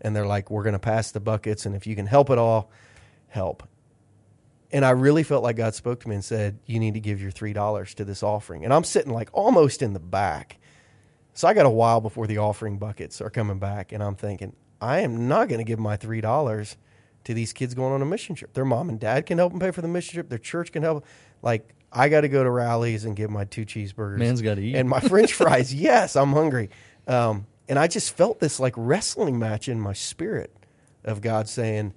And 0.00 0.16
they're 0.16 0.26
like, 0.26 0.50
we're 0.50 0.62
going 0.62 0.72
to 0.74 0.78
pass 0.78 1.12
the 1.12 1.20
buckets, 1.20 1.66
and 1.66 1.76
if 1.76 1.86
you 1.86 1.94
can 1.94 2.06
help 2.06 2.30
at 2.30 2.38
all, 2.38 2.70
help. 3.28 3.62
And 4.72 4.84
I 4.84 4.90
really 4.90 5.22
felt 5.22 5.42
like 5.42 5.56
God 5.56 5.74
spoke 5.74 6.00
to 6.00 6.08
me 6.08 6.14
and 6.14 6.24
said, 6.24 6.58
You 6.64 6.78
need 6.78 6.94
to 6.94 7.00
give 7.00 7.20
your 7.20 7.32
$3 7.32 7.94
to 7.94 8.04
this 8.04 8.22
offering. 8.22 8.64
And 8.64 8.72
I'm 8.72 8.84
sitting 8.84 9.12
like 9.12 9.28
almost 9.32 9.82
in 9.82 9.92
the 9.92 10.00
back. 10.00 10.58
So 11.34 11.48
I 11.48 11.54
got 11.54 11.66
a 11.66 11.70
while 11.70 12.00
before 12.00 12.26
the 12.26 12.38
offering 12.38 12.78
buckets 12.78 13.20
are 13.20 13.30
coming 13.30 13.58
back. 13.58 13.92
And 13.92 14.02
I'm 14.02 14.14
thinking, 14.14 14.54
I 14.80 15.00
am 15.00 15.28
not 15.28 15.48
going 15.48 15.58
to 15.58 15.64
give 15.64 15.78
my 15.78 15.96
$3 15.96 16.76
to 17.24 17.34
these 17.34 17.52
kids 17.52 17.74
going 17.74 17.92
on 17.92 18.02
a 18.02 18.06
mission 18.06 18.34
trip. 18.34 18.52
Their 18.54 18.64
mom 18.64 18.88
and 18.88 18.98
dad 18.98 19.26
can 19.26 19.38
help 19.38 19.52
them 19.52 19.60
pay 19.60 19.70
for 19.70 19.82
the 19.82 19.88
mission 19.88 20.14
trip, 20.14 20.28
their 20.28 20.38
church 20.38 20.72
can 20.72 20.82
help. 20.82 21.04
Like, 21.42 21.74
I 21.92 22.08
got 22.08 22.20
to 22.22 22.28
go 22.28 22.44
to 22.44 22.50
Rally's 22.50 23.04
and 23.04 23.16
get 23.16 23.30
my 23.30 23.44
two 23.44 23.64
cheeseburgers. 23.64 24.18
Man's 24.18 24.42
got 24.42 24.56
to 24.56 24.62
eat. 24.62 24.76
And 24.76 24.88
my 24.88 25.00
french 25.00 25.32
fries. 25.32 25.74
yes, 25.74 26.16
I'm 26.16 26.32
hungry. 26.32 26.70
Um, 27.06 27.46
and 27.68 27.78
I 27.78 27.86
just 27.86 28.16
felt 28.16 28.40
this 28.40 28.60
like 28.60 28.74
wrestling 28.76 29.38
match 29.38 29.68
in 29.68 29.80
my 29.80 29.92
spirit 29.92 30.54
of 31.04 31.20
God 31.20 31.48
saying, 31.48 31.94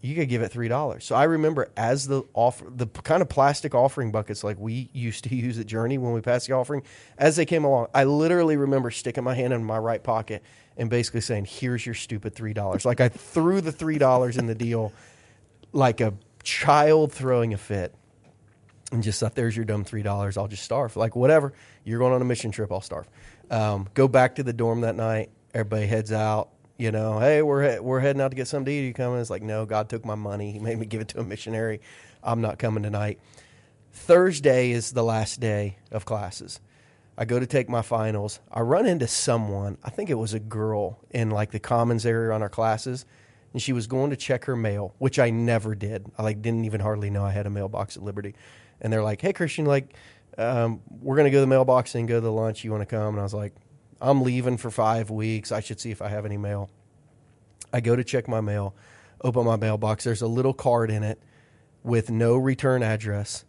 you 0.00 0.14
could 0.14 0.28
give 0.28 0.42
it 0.42 0.50
three 0.52 0.68
dollars. 0.68 1.04
So 1.04 1.14
I 1.14 1.24
remember 1.24 1.70
as 1.76 2.06
the 2.06 2.22
offer, 2.34 2.66
the 2.68 2.86
kind 2.86 3.20
of 3.20 3.28
plastic 3.28 3.74
offering 3.74 4.12
buckets 4.12 4.44
like 4.44 4.58
we 4.58 4.90
used 4.94 5.24
to 5.24 5.34
use 5.34 5.58
at 5.58 5.66
Journey 5.66 5.98
when 5.98 6.12
we 6.12 6.20
passed 6.20 6.46
the 6.46 6.54
offering, 6.54 6.82
as 7.16 7.36
they 7.36 7.44
came 7.44 7.64
along, 7.64 7.88
I 7.94 8.04
literally 8.04 8.56
remember 8.56 8.90
sticking 8.90 9.24
my 9.24 9.34
hand 9.34 9.52
in 9.52 9.64
my 9.64 9.78
right 9.78 10.02
pocket 10.02 10.42
and 10.76 10.88
basically 10.88 11.20
saying, 11.20 11.46
"Here's 11.46 11.84
your 11.84 11.94
stupid 11.94 12.34
three 12.34 12.52
dollars." 12.52 12.84
Like 12.84 13.00
I 13.00 13.08
threw 13.08 13.60
the 13.60 13.72
three 13.72 13.98
dollars 13.98 14.36
in 14.36 14.46
the 14.46 14.54
deal, 14.54 14.92
like 15.72 16.00
a 16.00 16.14
child 16.44 17.12
throwing 17.12 17.52
a 17.52 17.58
fit, 17.58 17.92
and 18.92 19.02
just 19.02 19.18
thought, 19.18 19.34
"There's 19.34 19.56
your 19.56 19.64
dumb 19.64 19.84
three 19.84 20.02
dollars. 20.02 20.36
I'll 20.36 20.48
just 20.48 20.62
starve. 20.62 20.96
Like 20.96 21.16
whatever. 21.16 21.52
You're 21.84 21.98
going 21.98 22.12
on 22.12 22.22
a 22.22 22.24
mission 22.24 22.52
trip. 22.52 22.70
I'll 22.70 22.80
starve." 22.80 23.08
Um, 23.50 23.88
go 23.94 24.06
back 24.06 24.36
to 24.36 24.42
the 24.44 24.52
dorm 24.52 24.82
that 24.82 24.94
night. 24.94 25.30
Everybody 25.54 25.86
heads 25.86 26.12
out 26.12 26.50
you 26.78 26.92
know, 26.92 27.18
hey, 27.18 27.42
we're 27.42 27.72
he- 27.74 27.80
we're 27.80 28.00
heading 28.00 28.22
out 28.22 28.30
to 28.30 28.36
get 28.36 28.46
something 28.48 28.66
to 28.66 28.72
eat. 28.72 28.82
Are 28.84 28.86
you 28.86 28.94
coming? 28.94 29.20
It's 29.20 29.30
like, 29.30 29.42
no, 29.42 29.66
God 29.66 29.88
took 29.88 30.04
my 30.04 30.14
money. 30.14 30.52
He 30.52 30.60
made 30.60 30.78
me 30.78 30.86
give 30.86 31.00
it 31.00 31.08
to 31.08 31.20
a 31.20 31.24
missionary. 31.24 31.80
I'm 32.22 32.40
not 32.40 32.58
coming 32.58 32.82
tonight. 32.84 33.18
Thursday 33.92 34.70
is 34.70 34.92
the 34.92 35.02
last 35.02 35.40
day 35.40 35.78
of 35.90 36.04
classes. 36.04 36.60
I 37.16 37.24
go 37.24 37.40
to 37.40 37.46
take 37.46 37.68
my 37.68 37.82
finals. 37.82 38.38
I 38.50 38.60
run 38.60 38.86
into 38.86 39.08
someone. 39.08 39.76
I 39.82 39.90
think 39.90 40.08
it 40.08 40.14
was 40.14 40.34
a 40.34 40.38
girl 40.38 41.00
in 41.10 41.30
like 41.30 41.50
the 41.50 41.58
commons 41.58 42.06
area 42.06 42.32
on 42.32 42.42
our 42.42 42.48
classes, 42.48 43.04
and 43.52 43.60
she 43.60 43.72
was 43.72 43.88
going 43.88 44.10
to 44.10 44.16
check 44.16 44.44
her 44.44 44.54
mail, 44.54 44.94
which 44.98 45.18
I 45.18 45.30
never 45.30 45.74
did. 45.74 46.06
I 46.16 46.22
like 46.22 46.40
didn't 46.42 46.64
even 46.64 46.80
hardly 46.80 47.10
know 47.10 47.24
I 47.24 47.32
had 47.32 47.46
a 47.46 47.50
mailbox 47.50 47.96
at 47.96 48.04
Liberty. 48.04 48.36
And 48.80 48.92
they're 48.92 49.02
like, 49.02 49.20
"Hey, 49.20 49.32
Christian, 49.32 49.64
like, 49.66 49.94
um, 50.38 50.80
we're 50.88 51.16
gonna 51.16 51.30
go 51.30 51.38
to 51.38 51.40
the 51.40 51.48
mailbox 51.48 51.96
and 51.96 52.06
go 52.06 52.20
to 52.20 52.30
lunch. 52.30 52.62
You 52.62 52.70
want 52.70 52.82
to 52.82 52.86
come?" 52.86 53.14
And 53.14 53.18
I 53.18 53.24
was 53.24 53.34
like, 53.34 53.52
I'm 54.00 54.22
leaving 54.22 54.56
for 54.56 54.70
five 54.70 55.10
weeks. 55.10 55.50
I 55.52 55.60
should 55.60 55.80
see 55.80 55.90
if 55.90 56.00
I 56.00 56.08
have 56.08 56.24
any 56.24 56.36
mail. 56.36 56.70
I 57.72 57.80
go 57.80 57.96
to 57.96 58.04
check 58.04 58.28
my 58.28 58.40
mail, 58.40 58.74
open 59.22 59.44
my 59.44 59.56
mailbox. 59.56 60.04
There's 60.04 60.22
a 60.22 60.28
little 60.28 60.54
card 60.54 60.90
in 60.90 61.02
it 61.02 61.20
with 61.82 62.10
no 62.10 62.36
return 62.36 62.82
address. 62.82 63.44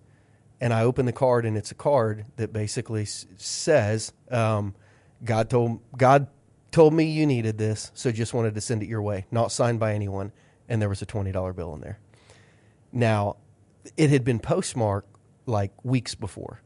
And 0.61 0.73
I 0.73 0.83
open 0.83 1.05
the 1.05 1.13
card, 1.13 1.45
and 1.45 1.55
it's 1.55 1.71
a 1.71 1.75
card 1.75 2.25
that 2.35 2.51
basically 2.51 3.05
says, 3.05 4.11
um, 4.29 4.75
"God 5.23 5.49
told 5.49 5.79
God 5.97 6.27
told 6.71 6.93
me 6.93 7.05
you 7.05 7.25
needed 7.25 7.57
this, 7.57 7.91
so 7.93 8.11
just 8.11 8.33
wanted 8.33 8.55
to 8.55 8.61
send 8.61 8.83
it 8.83 8.89
your 8.89 9.01
way." 9.01 9.25
Not 9.31 9.53
signed 9.53 9.79
by 9.79 9.93
anyone, 9.93 10.33
and 10.67 10.81
there 10.81 10.89
was 10.89 11.01
a 11.01 11.05
twenty 11.05 11.31
dollar 11.31 11.53
bill 11.53 11.73
in 11.75 11.79
there. 11.79 11.99
Now, 12.91 13.37
it 13.95 14.09
had 14.09 14.25
been 14.25 14.39
postmarked 14.39 15.15
like 15.45 15.71
weeks 15.85 16.13
before, 16.13 16.59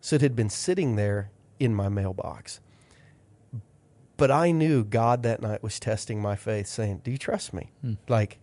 so 0.00 0.16
it 0.16 0.22
had 0.22 0.34
been 0.34 0.48
sitting 0.48 0.96
there 0.96 1.30
in 1.60 1.74
my 1.74 1.90
mailbox. 1.90 2.60
But 4.16 4.30
I 4.30 4.50
knew 4.50 4.82
God 4.84 5.22
that 5.24 5.42
night 5.42 5.62
was 5.62 5.78
testing 5.78 6.22
my 6.22 6.36
faith, 6.36 6.66
saying, 6.66 7.02
Do 7.04 7.10
you 7.10 7.18
trust 7.18 7.52
me? 7.52 7.72
Like, 8.08 8.38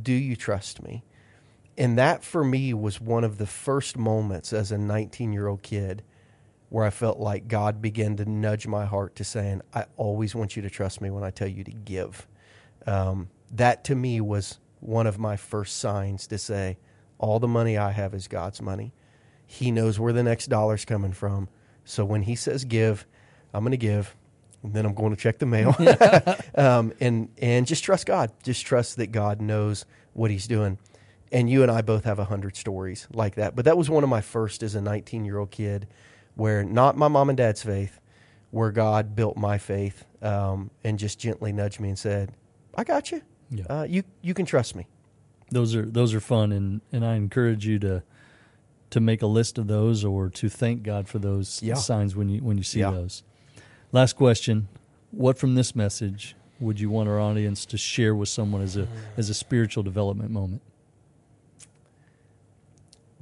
do 0.00 0.12
you 0.12 0.36
trust 0.36 0.82
me? 0.82 1.04
And 1.76 1.98
that 1.98 2.24
for 2.24 2.44
me 2.44 2.72
was 2.72 3.00
one 3.00 3.24
of 3.24 3.38
the 3.38 3.46
first 3.46 3.96
moments 3.96 4.52
as 4.52 4.72
a 4.72 4.78
19 4.78 5.32
year 5.32 5.48
old 5.48 5.62
kid 5.62 6.02
where 6.68 6.84
I 6.84 6.90
felt 6.90 7.18
like 7.18 7.46
God 7.46 7.82
began 7.82 8.16
to 8.16 8.28
nudge 8.28 8.66
my 8.66 8.84
heart 8.84 9.16
to 9.16 9.24
saying, 9.24 9.62
I 9.72 9.84
always 9.96 10.34
want 10.34 10.56
you 10.56 10.62
to 10.62 10.70
trust 10.70 11.00
me 11.00 11.10
when 11.10 11.22
I 11.24 11.30
tell 11.30 11.48
you 11.48 11.62
to 11.64 11.70
give. 11.70 12.26
Um, 12.86 13.28
that 13.52 13.84
to 13.84 13.94
me 13.94 14.20
was 14.20 14.58
one 14.80 15.06
of 15.06 15.18
my 15.18 15.36
first 15.36 15.78
signs 15.78 16.26
to 16.28 16.38
say, 16.38 16.78
all 17.18 17.38
the 17.38 17.48
money 17.48 17.78
I 17.78 17.92
have 17.92 18.14
is 18.14 18.28
God's 18.28 18.60
money. 18.60 18.92
He 19.46 19.70
knows 19.70 20.00
where 20.00 20.12
the 20.12 20.22
next 20.22 20.46
dollar's 20.46 20.84
coming 20.84 21.12
from. 21.12 21.48
So 21.84 22.04
when 22.04 22.22
He 22.22 22.34
says 22.34 22.64
give, 22.64 23.06
I'm 23.52 23.62
going 23.62 23.70
to 23.70 23.76
give. 23.76 24.16
And 24.64 24.72
then 24.72 24.86
I'm 24.86 24.94
going 24.94 25.14
to 25.14 25.20
check 25.20 25.38
the 25.38 25.46
mail, 25.46 25.76
um, 26.56 26.92
and 27.00 27.28
and 27.38 27.66
just 27.66 27.84
trust 27.84 28.06
God. 28.06 28.32
Just 28.42 28.64
trust 28.66 28.96
that 28.96 29.12
God 29.12 29.40
knows 29.40 29.84
what 30.14 30.30
He's 30.30 30.46
doing. 30.48 30.78
And 31.30 31.50
you 31.50 31.62
and 31.62 31.70
I 31.70 31.82
both 31.82 32.04
have 32.04 32.18
a 32.18 32.24
hundred 32.24 32.56
stories 32.56 33.06
like 33.12 33.34
that. 33.36 33.54
But 33.54 33.66
that 33.66 33.76
was 33.76 33.90
one 33.90 34.02
of 34.04 34.08
my 34.10 34.20
first 34.22 34.62
as 34.62 34.74
a 34.74 34.80
19 34.80 35.24
year 35.24 35.38
old 35.38 35.50
kid, 35.50 35.86
where 36.34 36.64
not 36.64 36.96
my 36.96 37.08
mom 37.08 37.28
and 37.28 37.36
dad's 37.36 37.62
faith, 37.62 38.00
where 38.52 38.70
God 38.70 39.14
built 39.14 39.36
my 39.36 39.58
faith, 39.58 40.04
um, 40.22 40.70
and 40.82 40.98
just 40.98 41.18
gently 41.18 41.52
nudged 41.52 41.78
me 41.78 41.90
and 41.90 41.98
said, 41.98 42.32
"I 42.74 42.84
got 42.84 43.12
you. 43.12 43.20
Yeah. 43.50 43.64
Uh, 43.68 43.82
you 43.88 44.02
you 44.22 44.32
can 44.34 44.46
trust 44.46 44.74
me." 44.74 44.86
those 45.50 45.74
are 45.76 45.84
those 45.84 46.14
are 46.14 46.20
fun 46.20 46.50
and 46.52 46.80
and 46.90 47.04
I 47.04 47.16
encourage 47.16 47.66
you 47.66 47.78
to 47.80 48.02
to 48.90 48.98
make 49.00 49.20
a 49.20 49.26
list 49.26 49.58
of 49.58 49.66
those 49.66 50.02
or 50.04 50.30
to 50.30 50.48
thank 50.48 50.82
God 50.82 51.06
for 51.06 51.18
those 51.18 51.62
Yeah. 51.62 51.74
signs 51.74 52.16
when 52.16 52.28
you 52.30 52.40
when 52.42 52.56
you 52.56 52.64
see 52.64 52.80
Yeah. 52.80 52.90
those. 52.92 53.22
Last 53.94 54.14
question, 54.14 54.66
what 55.12 55.38
from 55.38 55.54
this 55.54 55.76
message 55.76 56.34
would 56.58 56.80
you 56.80 56.90
want 56.90 57.08
our 57.08 57.20
audience 57.20 57.64
to 57.66 57.78
share 57.78 58.12
with 58.12 58.28
someone 58.28 58.60
as 58.60 58.76
a 58.76 58.88
as 59.16 59.30
a 59.30 59.34
spiritual 59.34 59.84
development 59.84 60.32
moment? 60.32 60.62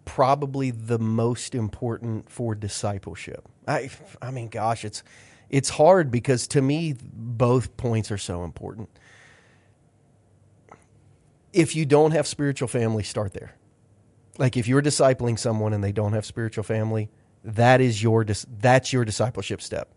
probably 0.05 0.71
the 0.71 0.99
most 0.99 1.55
important 1.55 2.31
for 2.31 2.55
discipleship. 2.55 3.49
I 3.69 3.91
I 4.21 4.31
mean 4.31 4.49
gosh, 4.49 4.85
it's 4.85 5.03
it's 5.51 5.69
hard 5.69 6.11
because 6.11 6.47
to 6.49 6.63
me 6.63 6.95
both 7.15 7.77
points 7.77 8.11
are 8.11 8.19
so 8.19 8.45
important. 8.45 8.89
If 11.53 11.77
you 11.77 11.85
don't 11.87 12.13
have 12.13 12.27
spiritual 12.27 12.69
family, 12.69 13.03
start 13.03 13.35
there. 13.35 13.57
Like 14.39 14.57
if 14.57 14.67
you're 14.67 14.83
discipling 14.83 15.39
someone 15.39 15.75
and 15.75 15.85
they 15.85 15.93
don't 15.93 16.15
have 16.15 16.25
spiritual 16.25 16.65
family, 16.65 17.11
that 17.45 17.81
is 17.81 18.03
your 18.03 18.25
that's 18.25 18.93
your 18.93 19.05
discipleship 19.05 19.61
step. 19.63 19.89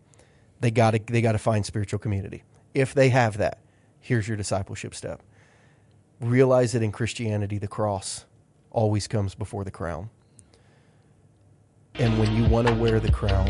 They 0.60 0.70
got 0.70 0.92
to 0.92 1.00
they 1.06 1.20
got 1.20 1.32
to 1.32 1.38
find 1.38 1.64
spiritual 1.64 1.98
community. 1.98 2.42
If 2.74 2.94
they 2.94 3.08
have 3.10 3.38
that, 3.38 3.60
here's 4.00 4.28
your 4.28 4.36
discipleship 4.36 4.94
step. 4.94 5.22
Realize 6.20 6.72
that 6.72 6.82
in 6.82 6.92
Christianity 6.92 7.58
the 7.58 7.68
cross 7.68 8.24
always 8.70 9.06
comes 9.06 9.34
before 9.34 9.64
the 9.64 9.70
crown. 9.70 10.10
And 11.94 12.18
when 12.18 12.34
you 12.34 12.48
want 12.48 12.68
to 12.68 12.74
wear 12.74 13.00
the 13.00 13.10
crown 13.10 13.48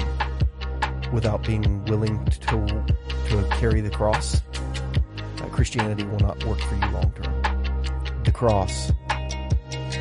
without 1.13 1.45
being 1.45 1.85
willing 1.87 2.25
to, 2.25 2.85
to 3.29 3.49
carry 3.53 3.81
the 3.81 3.91
cross, 3.91 4.41
Christianity 5.57 6.05
will 6.05 6.21
not 6.21 6.45
work 6.45 6.61
for 6.61 6.75
you 6.75 6.93
long 6.93 7.11
term. 7.13 8.23
The 8.25 8.31
cross 8.31 8.93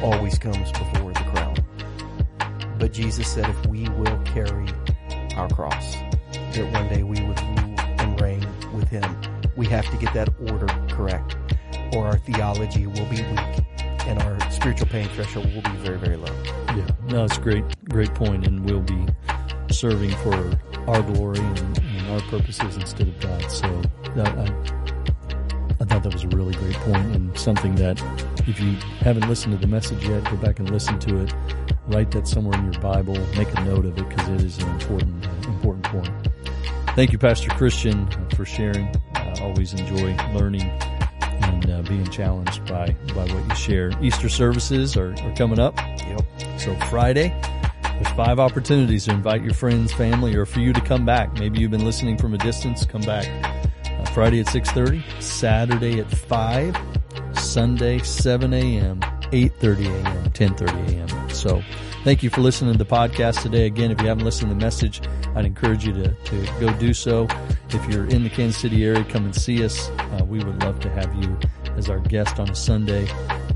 always 0.03 0.37
comes 0.37 0.69
before 0.73 1.13
the 1.13 1.23
crown. 1.31 2.75
But 2.77 2.91
Jesus 2.91 3.25
said 3.29 3.49
if 3.49 3.65
we 3.67 3.87
will 3.91 4.19
carry 4.25 4.67
our 5.37 5.47
cross, 5.47 5.95
that 6.55 6.71
one 6.71 6.87
day 6.87 7.03
we 7.03 7.21
would 7.21 7.39
rule 7.39 7.75
and 7.99 8.21
reign 8.21 8.47
with 8.73 8.89
him. 8.89 9.03
We 9.55 9.67
have 9.67 9.89
to 9.91 9.97
get 9.97 10.13
that 10.13 10.29
order 10.49 10.67
correct, 10.89 11.35
or 11.93 12.07
our 12.07 12.17
theology 12.17 12.87
will 12.87 13.05
be 13.05 13.21
weak 13.21 13.65
and 14.07 14.21
our 14.21 14.51
spiritual 14.51 14.87
pain 14.87 15.07
threshold 15.09 15.45
will 15.53 15.61
be 15.61 15.77
very, 15.77 15.97
very 15.97 16.15
low. 16.15 16.33
Yeah, 16.75 16.87
no, 17.07 17.25
it's 17.25 17.37
a 17.37 17.41
great, 17.41 17.63
great 17.89 18.13
point, 18.13 18.45
and 18.45 18.63
we'll 18.63 18.81
be 18.81 19.05
serving 19.71 20.11
for 20.17 20.59
our 20.87 21.01
glory 21.01 21.39
and, 21.39 21.79
and 21.79 22.11
our 22.11 22.21
purposes 22.29 22.75
instead 22.75 23.07
of 23.07 23.19
God. 23.19 23.51
So 23.51 23.81
that, 24.15 24.27
I, 24.27 24.43
I 25.81 25.85
thought 25.85 26.03
that 26.03 26.13
was 26.13 26.23
a 26.23 26.27
really 26.29 26.53
great 26.55 26.75
point, 26.75 27.15
and 27.15 27.37
something 27.37 27.75
that 27.75 28.01
if 28.47 28.59
you 28.59 28.73
haven't 28.99 29.27
listened 29.27 29.53
to 29.53 29.59
the 29.59 29.67
message 29.67 30.07
yet, 30.07 30.23
go 30.25 30.37
back 30.37 30.59
and 30.59 30.69
listen 30.69 30.99
to 30.99 31.21
it. 31.21 31.33
Write 31.87 32.11
that 32.11 32.27
somewhere 32.27 32.57
in 32.59 32.71
your 32.71 32.81
Bible. 32.81 33.15
Make 33.35 33.53
a 33.57 33.63
note 33.63 33.85
of 33.85 33.97
it 33.97 34.09
because 34.09 34.29
it 34.29 34.41
is 34.41 34.57
an 34.59 34.69
important, 34.69 35.25
important 35.45 35.83
point. 35.85 36.09
Thank 36.95 37.12
you, 37.12 37.17
Pastor 37.17 37.49
Christian, 37.49 38.10
for 38.38 38.45
sharing. 38.45 38.89
I 39.15 39.34
always 39.41 39.73
enjoy 39.73 40.15
learning 40.34 40.62
and 41.21 41.69
uh, 41.69 41.81
being 41.81 42.08
challenged 42.08 42.65
by 42.67 42.95
by 43.13 43.25
what 43.25 43.49
you 43.49 43.55
share. 43.55 43.91
Easter 44.01 44.29
services 44.29 44.95
are, 44.95 45.12
are 45.12 45.36
coming 45.36 45.60
up. 45.60 45.75
Yep. 45.77 46.21
So 46.58 46.73
Friday, 46.89 47.38
there's 47.84 48.08
five 48.15 48.39
opportunities 48.39 49.05
to 49.05 49.12
invite 49.12 49.43
your 49.43 49.53
friends, 49.53 49.91
family, 49.91 50.38
or 50.38 50.45
for 50.45 50.62
you 50.62 50.71
to 50.71 50.79
come 50.79 51.05
back. 51.05 51.34
Maybe 51.34 51.60
you've 51.60 51.71
been 51.71 51.84
listening 51.84 52.17
from 52.17 52.34
a 52.34 52.38
distance. 52.38 52.86
Come 52.86 53.01
back. 53.01 53.27
Uh, 53.86 54.05
Friday 54.12 54.39
at 54.39 54.47
6:30, 54.47 55.21
Saturday 55.21 55.99
at 55.99 56.10
5, 56.10 56.77
Sunday 57.34 57.99
7 57.99 58.53
a.m., 58.53 59.01
8:30 59.34 59.86
a.m., 59.88 60.31
10:30 60.31 60.93
a.m. 60.93 61.29
So 61.29 61.62
Thank 62.05 62.21
you 62.21 62.29
for 62.29 62.41
listening 62.41 62.71
to 62.71 62.77
the 62.77 62.85
podcast 62.85 63.41
today. 63.41 63.65
Again, 63.65 63.89
if 63.89 63.99
you 63.99 64.07
haven't 64.07 64.25
listened 64.25 64.51
to 64.51 64.53
the 64.53 64.61
message, 64.63 65.01
I'd 65.33 65.43
encourage 65.43 65.87
you 65.87 65.93
to, 65.93 66.13
to 66.13 66.45
go 66.59 66.71
do 66.77 66.93
so. 66.93 67.27
If 67.69 67.83
you're 67.89 68.05
in 68.05 68.23
the 68.23 68.29
Kansas 68.29 68.61
City 68.61 68.85
area, 68.85 69.03
come 69.05 69.25
and 69.25 69.35
see 69.35 69.65
us. 69.65 69.89
Uh, 69.89 70.23
we 70.23 70.37
would 70.43 70.61
love 70.61 70.79
to 70.81 70.89
have 70.91 71.11
you 71.15 71.35
as 71.77 71.89
our 71.89 71.97
guest 71.97 72.39
on 72.39 72.47
a 72.47 72.53
Sunday. 72.53 73.07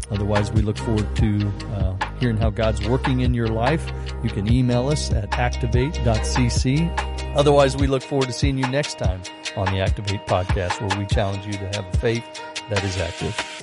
Otherwise, 0.10 0.52
we 0.52 0.64
look 0.64 0.80
forward 0.80 1.16
to 1.18 1.48
uh, 1.76 1.96
hearing 2.20 2.38
how 2.38 2.50
God's 2.50 2.84
working 2.88 3.20
in 3.20 3.36
your 3.36 3.50
life. 3.50 3.94
You 4.24 4.32
can 4.32 4.52
email 4.52 4.88
us 4.88 5.12
at 5.12 5.32
activate.cc. 5.38 7.36
Otherwise, 7.36 7.78
we 7.78 7.86
look 7.86 8.02
forward 8.02 8.30
to 8.30 8.34
seeing 8.34 8.58
you 8.58 8.68
next 8.70 8.98
time 8.98 9.22
on 9.58 9.68
the 9.68 9.80
Activate 9.80 10.26
podcast, 10.26 10.82
where 10.82 10.98
we 10.98 11.06
challenge 11.06 11.46
you 11.46 11.54
to 11.54 11.68
have 11.76 11.86
a 11.94 11.98
faith 12.00 12.26
that 12.72 12.84
is 12.84 12.98
active. 12.98 13.59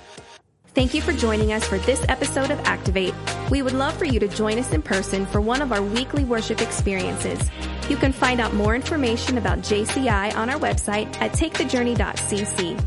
Thank 0.76 0.92
you 0.92 1.00
for 1.00 1.14
joining 1.14 1.54
us 1.54 1.66
for 1.66 1.78
this 1.78 2.04
episode 2.06 2.50
of 2.50 2.60
Activate. 2.66 3.14
We 3.50 3.62
would 3.62 3.72
love 3.72 3.96
for 3.96 4.04
you 4.04 4.20
to 4.20 4.28
join 4.28 4.58
us 4.58 4.74
in 4.74 4.82
person 4.82 5.24
for 5.24 5.40
one 5.40 5.62
of 5.62 5.72
our 5.72 5.80
weekly 5.80 6.22
worship 6.22 6.60
experiences. 6.60 7.40
You 7.88 7.96
can 7.96 8.12
find 8.12 8.42
out 8.42 8.52
more 8.52 8.74
information 8.74 9.38
about 9.38 9.60
JCI 9.60 10.36
on 10.36 10.50
our 10.50 10.58
website 10.58 11.06
at 11.22 11.32
takethejourney.cc. 11.32 12.78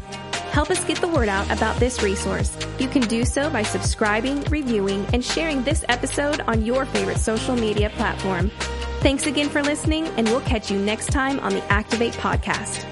Help 0.51 0.69
us 0.69 0.85
get 0.85 1.01
the 1.01 1.07
word 1.07 1.29
out 1.29 1.49
about 1.49 1.77
this 1.77 2.03
resource. 2.03 2.55
You 2.77 2.87
can 2.87 3.01
do 3.01 3.25
so 3.25 3.49
by 3.49 3.63
subscribing, 3.63 4.43
reviewing, 4.51 5.07
and 5.11 5.25
sharing 5.25 5.63
this 5.63 5.83
episode 5.89 6.41
on 6.41 6.63
your 6.63 6.85
favorite 6.85 7.17
social 7.17 7.55
media 7.55 7.89
platform. 7.89 8.51
Thanks 8.99 9.25
again 9.25 9.49
for 9.49 9.63
listening, 9.63 10.05
and 10.09 10.27
we'll 10.27 10.41
catch 10.41 10.69
you 10.69 10.77
next 10.77 11.07
time 11.07 11.39
on 11.39 11.53
the 11.53 11.63
Activate 11.71 12.13
podcast. 12.13 12.88